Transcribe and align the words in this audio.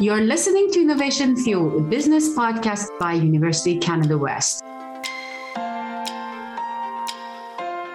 You're 0.00 0.22
listening 0.22 0.70
to 0.72 0.80
Innovation 0.80 1.36
Fuel, 1.36 1.78
a 1.78 1.80
business 1.80 2.36
podcast 2.36 2.86
by 2.98 3.12
University 3.12 3.78
Canada 3.78 4.18
West. 4.18 4.64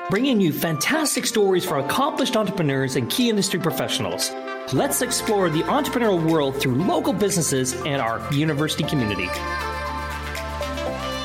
Bringing 0.09 0.39
you 0.39 0.53
fantastic 0.53 1.25
stories 1.25 1.65
for 1.65 1.79
accomplished 1.79 2.37
entrepreneurs 2.37 2.95
and 2.95 3.09
key 3.09 3.29
industry 3.29 3.59
professionals. 3.59 4.31
Let's 4.71 5.01
explore 5.01 5.49
the 5.49 5.63
entrepreneurial 5.63 6.23
world 6.31 6.61
through 6.61 6.75
local 6.75 7.11
businesses 7.11 7.73
and 7.85 8.01
our 8.01 8.21
university 8.33 8.85
community. 8.85 9.27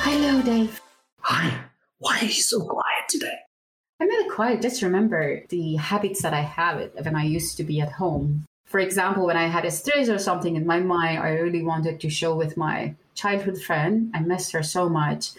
Hello, 0.03 0.43
Dave. 0.43 0.81
Hi. 1.21 1.57
Why 1.99 2.19
are 2.19 2.25
you 2.25 2.31
so 2.31 2.65
quiet 2.65 3.09
today? 3.09 3.39
I'm 4.01 4.09
really 4.09 4.31
quiet. 4.31 4.63
Just 4.63 4.83
remember 4.83 5.43
the 5.49 5.77
habits 5.77 6.23
that 6.23 6.35
I 6.35 6.43
have 6.43 6.91
when 7.03 7.17
I 7.17 7.25
used 7.25 7.57
to 7.57 7.65
be 7.65 7.81
at 7.81 7.93
home 7.93 8.45
for 8.69 8.81
example, 8.81 9.25
when 9.25 9.37
I 9.37 9.47
had 9.47 9.65
a 9.65 9.71
stress 9.71 10.11
or 10.11 10.19
something 10.19 10.55
in 10.55 10.67
my 10.67 10.79
mind, 10.79 11.21
I 11.21 11.31
really 11.31 11.63
wanted 11.63 12.01
to 12.01 12.11
show 12.11 12.37
with 12.37 12.59
my 12.59 12.95
childhood 13.15 13.61
friend. 13.63 14.11
I 14.15 14.21
missed 14.21 14.53
her 14.53 14.63
so 14.63 14.91
much. 14.91 15.31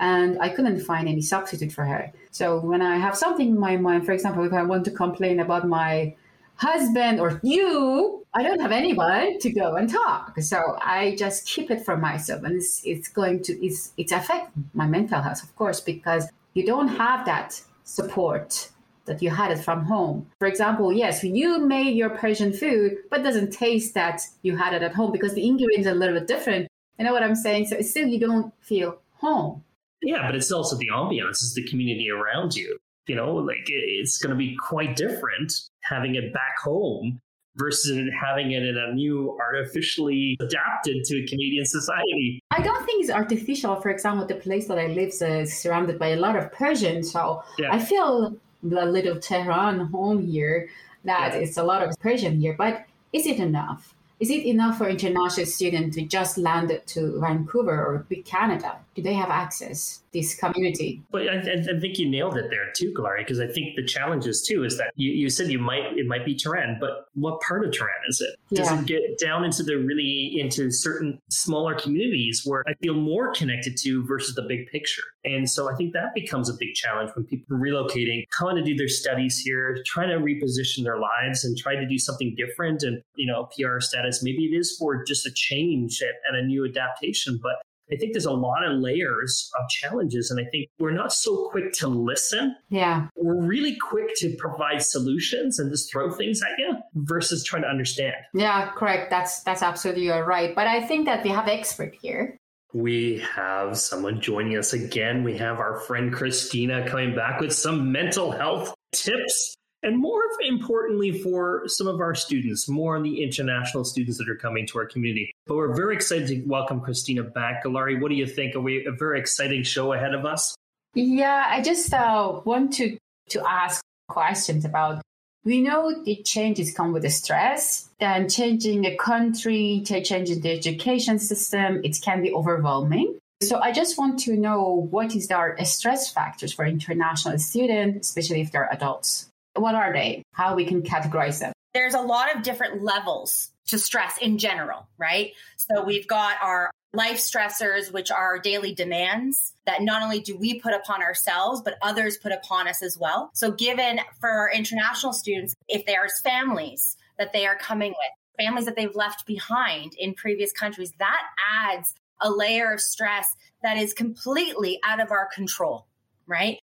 And 0.00 0.36
I 0.40 0.48
couldn't 0.48 0.80
find 0.80 1.08
any 1.08 1.22
substitute 1.22 1.70
for 1.70 1.84
her. 1.84 2.12
So 2.32 2.58
when 2.58 2.82
I 2.82 2.96
have 2.96 3.16
something 3.16 3.50
in 3.50 3.58
my 3.58 3.76
mind, 3.76 4.04
for 4.04 4.10
example, 4.10 4.42
if 4.42 4.52
I 4.52 4.64
want 4.64 4.84
to 4.86 4.90
complain 4.90 5.38
about 5.38 5.68
my 5.68 6.16
husband 6.56 7.20
or 7.20 7.40
you, 7.44 8.26
I 8.34 8.42
don't 8.42 8.60
have 8.60 8.72
anyone 8.72 9.38
to 9.38 9.52
go 9.52 9.76
and 9.76 9.88
talk. 9.88 10.40
So 10.40 10.76
I 10.82 11.14
just 11.16 11.46
keep 11.46 11.70
it 11.70 11.84
for 11.84 11.96
myself. 11.96 12.42
And 12.42 12.56
it's, 12.56 12.82
it's 12.84 13.06
going 13.06 13.44
to, 13.44 13.64
it's, 13.64 13.92
it's 13.96 14.10
affect 14.10 14.50
my 14.74 14.88
mental 14.88 15.20
health, 15.20 15.44
of 15.44 15.54
course, 15.54 15.80
because 15.80 16.28
you 16.54 16.66
don't 16.66 16.88
have 16.88 17.24
that 17.26 17.62
support 17.84 18.70
that 19.04 19.22
you 19.22 19.30
had 19.30 19.50
it 19.50 19.58
from 19.58 19.84
home. 19.84 20.26
For 20.38 20.46
example, 20.46 20.92
yes, 20.92 21.24
you 21.24 21.58
made 21.58 21.96
your 21.96 22.10
Persian 22.10 22.52
food, 22.52 22.98
but 23.10 23.22
doesn't 23.22 23.52
taste 23.52 23.94
that 23.94 24.22
you 24.42 24.56
had 24.56 24.74
it 24.74 24.82
at 24.82 24.94
home 24.94 25.12
because 25.12 25.34
the 25.34 25.46
ingredients 25.46 25.88
are 25.88 25.92
a 25.92 25.94
little 25.94 26.18
bit 26.18 26.28
different. 26.28 26.68
You 26.98 27.06
know 27.06 27.12
what 27.12 27.22
I'm 27.22 27.34
saying? 27.34 27.66
So 27.66 27.80
still 27.80 28.06
you 28.06 28.20
don't 28.20 28.52
feel 28.60 28.98
home. 29.14 29.64
Yeah, 30.02 30.26
but 30.26 30.34
it's 30.34 30.52
also 30.52 30.76
the 30.76 30.88
ambiance, 30.88 31.30
it's 31.30 31.54
the 31.54 31.66
community 31.68 32.10
around 32.10 32.54
you. 32.54 32.78
You 33.06 33.16
know, 33.16 33.34
like 33.34 33.64
it's 33.66 34.18
going 34.18 34.30
to 34.30 34.36
be 34.36 34.56
quite 34.56 34.94
different 34.94 35.52
having 35.80 36.14
it 36.14 36.32
back 36.32 36.58
home 36.62 37.20
versus 37.56 38.08
having 38.18 38.52
it 38.52 38.62
in 38.62 38.76
a 38.76 38.92
new 38.94 39.38
artificially 39.40 40.36
adapted 40.40 41.04
to 41.04 41.26
Canadian 41.26 41.66
society. 41.66 42.42
I 42.50 42.62
don't 42.62 42.84
think 42.86 43.02
it's 43.02 43.12
artificial. 43.12 43.76
For 43.80 43.90
example, 43.90 44.26
the 44.26 44.36
place 44.36 44.68
that 44.68 44.78
I 44.78 44.86
live 44.86 45.08
is 45.08 45.22
uh, 45.22 45.44
surrounded 45.46 45.98
by 45.98 46.08
a 46.08 46.16
lot 46.16 46.36
of 46.36 46.50
Persian, 46.52 47.02
so 47.02 47.42
yeah. 47.58 47.68
I 47.72 47.78
feel 47.78 48.36
a 48.64 48.86
little 48.86 49.18
Tehran 49.18 49.80
home 49.86 50.26
here 50.26 50.68
that 51.04 51.32
yeah. 51.34 51.40
it's 51.40 51.56
a 51.56 51.62
lot 51.62 51.82
of 51.86 51.94
Persian 52.00 52.40
here. 52.40 52.54
But 52.56 52.86
is 53.12 53.26
it 53.26 53.38
enough? 53.38 53.94
Is 54.20 54.30
it 54.30 54.44
enough 54.46 54.78
for 54.78 54.88
international 54.88 55.46
students 55.46 55.96
to 55.96 56.02
just 56.02 56.38
land 56.38 56.80
to 56.86 57.20
Vancouver 57.20 57.84
or 57.84 58.06
Big 58.08 58.24
Canada? 58.24 58.78
Do 58.94 59.02
they 59.02 59.14
have 59.14 59.30
access? 59.30 60.01
This 60.12 60.34
community. 60.34 61.02
But 61.10 61.28
I, 61.28 61.36
I, 61.36 61.80
think 61.80 61.98
you 61.98 62.08
nailed 62.08 62.36
it 62.36 62.50
there 62.50 62.70
too, 62.76 62.92
Gloria, 62.94 63.24
because 63.24 63.40
I 63.40 63.46
think 63.46 63.76
the 63.76 63.84
challenge 63.84 64.26
is 64.26 64.42
too 64.42 64.64
is 64.64 64.76
that 64.78 64.92
you, 64.94 65.10
you 65.10 65.30
said 65.30 65.50
you 65.50 65.58
might 65.58 65.96
it 65.96 66.06
might 66.06 66.24
be 66.24 66.34
Tehran, 66.34 66.76
but 66.78 67.06
what 67.14 67.40
part 67.40 67.64
of 67.64 67.72
Tehran 67.72 67.94
is 68.08 68.20
it? 68.20 68.54
Does 68.54 68.70
yeah. 68.70 68.80
it 68.80 68.86
get 68.86 69.18
down 69.18 69.44
into 69.44 69.62
the 69.62 69.76
really 69.76 70.36
into 70.38 70.70
certain 70.70 71.18
smaller 71.30 71.74
communities 71.74 72.42
where 72.44 72.62
I 72.66 72.74
feel 72.74 72.94
more 72.94 73.32
connected 73.32 73.76
to 73.78 74.04
versus 74.06 74.34
the 74.34 74.42
big 74.42 74.66
picture? 74.70 75.02
And 75.24 75.48
so 75.48 75.72
I 75.72 75.76
think 75.76 75.92
that 75.94 76.14
becomes 76.14 76.48
a 76.50 76.54
big 76.54 76.74
challenge 76.74 77.10
when 77.14 77.24
people 77.24 77.56
are 77.56 77.60
relocating, 77.60 78.24
trying 78.32 78.56
to 78.56 78.62
do 78.62 78.76
their 78.76 78.88
studies 78.88 79.38
here, 79.38 79.78
trying 79.86 80.08
to 80.08 80.16
reposition 80.16 80.84
their 80.84 80.98
lives 80.98 81.44
and 81.44 81.56
try 81.56 81.74
to 81.74 81.86
do 81.86 81.98
something 81.98 82.34
different 82.36 82.82
and 82.82 83.02
you 83.16 83.26
know 83.26 83.48
PR 83.56 83.80
status. 83.80 84.22
Maybe 84.22 84.44
it 84.44 84.56
is 84.56 84.76
for 84.78 85.04
just 85.04 85.26
a 85.26 85.32
change 85.32 86.02
and 86.28 86.36
a 86.36 86.42
new 86.42 86.66
adaptation, 86.66 87.40
but 87.42 87.54
I 87.90 87.96
think 87.96 88.12
there's 88.12 88.26
a 88.26 88.32
lot 88.32 88.64
of 88.64 88.78
layers 88.78 89.50
of 89.58 89.68
challenges. 89.68 90.30
And 90.30 90.40
I 90.40 90.48
think 90.50 90.68
we're 90.78 90.92
not 90.92 91.12
so 91.12 91.48
quick 91.50 91.72
to 91.74 91.88
listen. 91.88 92.56
Yeah. 92.70 93.08
We're 93.16 93.42
really 93.42 93.76
quick 93.76 94.14
to 94.16 94.34
provide 94.38 94.82
solutions 94.82 95.58
and 95.58 95.70
just 95.70 95.90
throw 95.90 96.10
things 96.10 96.42
at 96.42 96.58
you 96.58 96.76
versus 96.94 97.44
trying 97.44 97.62
to 97.62 97.68
understand. 97.68 98.14
Yeah, 98.34 98.70
correct. 98.76 99.10
That's 99.10 99.42
that's 99.42 99.62
absolutely 99.62 100.08
right. 100.08 100.54
But 100.54 100.66
I 100.66 100.86
think 100.86 101.06
that 101.06 101.24
we 101.24 101.30
have 101.30 101.48
expert 101.48 101.94
here. 102.00 102.36
We 102.74 103.22
have 103.34 103.76
someone 103.76 104.20
joining 104.20 104.56
us 104.56 104.72
again. 104.72 105.24
We 105.24 105.36
have 105.36 105.58
our 105.58 105.80
friend 105.80 106.12
Christina 106.12 106.88
coming 106.88 107.14
back 107.14 107.40
with 107.40 107.52
some 107.52 107.92
mental 107.92 108.30
health 108.30 108.74
tips 108.92 109.56
and 109.82 109.98
more 109.98 110.22
importantly 110.40 111.12
for 111.20 111.62
some 111.66 111.86
of 111.86 112.00
our 112.00 112.14
students, 112.14 112.68
more 112.68 112.96
on 112.96 113.02
the 113.02 113.22
international 113.22 113.84
students 113.84 114.18
that 114.18 114.28
are 114.28 114.36
coming 114.36 114.66
to 114.68 114.78
our 114.78 114.86
community. 114.86 115.32
But 115.46 115.56
we're 115.56 115.74
very 115.74 115.94
excited 115.94 116.28
to 116.28 116.42
welcome 116.46 116.80
Christina 116.80 117.22
back. 117.22 117.64
Galari, 117.64 118.00
what 118.00 118.08
do 118.08 118.14
you 118.14 118.26
think? 118.26 118.54
Are 118.54 118.60
we 118.60 118.86
a 118.86 118.92
very 118.92 119.18
exciting 119.18 119.62
show 119.62 119.92
ahead 119.92 120.14
of 120.14 120.24
us? 120.24 120.54
Yeah, 120.94 121.46
I 121.48 121.62
just 121.62 121.92
uh, 121.92 122.40
want 122.44 122.74
to 122.74 122.96
to 123.30 123.42
ask 123.48 123.82
questions 124.08 124.64
about. 124.64 125.02
We 125.44 125.60
know 125.60 126.04
the 126.04 126.22
changes 126.22 126.72
come 126.72 126.92
with 126.92 127.02
the 127.02 127.10
stress, 127.10 127.90
and 127.98 128.30
changing 128.30 128.86
a 128.86 128.96
country, 128.96 129.82
changing 129.84 130.40
the 130.40 130.52
education 130.52 131.18
system, 131.18 131.80
it 131.82 131.98
can 132.00 132.22
be 132.22 132.32
overwhelming. 132.32 133.18
So 133.42 133.58
I 133.58 133.72
just 133.72 133.98
want 133.98 134.20
to 134.20 134.36
know 134.36 134.86
what 134.90 135.16
is 135.16 135.28
our 135.32 135.56
stress 135.64 136.08
factors 136.08 136.52
for 136.52 136.64
international 136.64 137.38
students, 137.38 138.10
especially 138.10 138.40
if 138.40 138.52
they're 138.52 138.68
adults. 138.70 139.31
What 139.54 139.74
are 139.74 139.92
they? 139.92 140.22
How 140.32 140.54
we 140.54 140.64
can 140.64 140.82
categorize 140.82 141.40
them? 141.40 141.52
There's 141.74 141.94
a 141.94 142.00
lot 142.00 142.34
of 142.34 142.42
different 142.42 142.82
levels 142.82 143.50
to 143.68 143.78
stress 143.78 144.18
in 144.18 144.38
general, 144.38 144.88
right? 144.98 145.32
So 145.56 145.82
we've 145.82 146.06
got 146.06 146.36
our 146.42 146.70
life 146.92 147.18
stressors, 147.18 147.92
which 147.92 148.10
are 148.10 148.38
daily 148.38 148.74
demands 148.74 149.54
that 149.64 149.82
not 149.82 150.02
only 150.02 150.20
do 150.20 150.36
we 150.36 150.60
put 150.60 150.74
upon 150.74 151.02
ourselves, 151.02 151.62
but 151.62 151.78
others 151.80 152.18
put 152.18 152.32
upon 152.32 152.68
us 152.68 152.82
as 152.82 152.98
well. 152.98 153.30
So 153.34 153.50
given 153.50 154.00
for 154.20 154.28
our 154.28 154.50
international 154.50 155.12
students, 155.12 155.54
if 155.68 155.86
there's 155.86 156.20
families 156.20 156.96
that 157.18 157.32
they 157.32 157.46
are 157.46 157.56
coming 157.56 157.90
with, 157.90 158.44
families 158.44 158.66
that 158.66 158.76
they've 158.76 158.94
left 158.94 159.26
behind 159.26 159.94
in 159.98 160.14
previous 160.14 160.52
countries, 160.52 160.92
that 160.98 161.22
adds 161.50 161.94
a 162.20 162.30
layer 162.30 162.72
of 162.72 162.80
stress 162.80 163.26
that 163.62 163.76
is 163.76 163.94
completely 163.94 164.78
out 164.84 165.00
of 165.00 165.10
our 165.10 165.28
control, 165.34 165.86
right? 166.26 166.58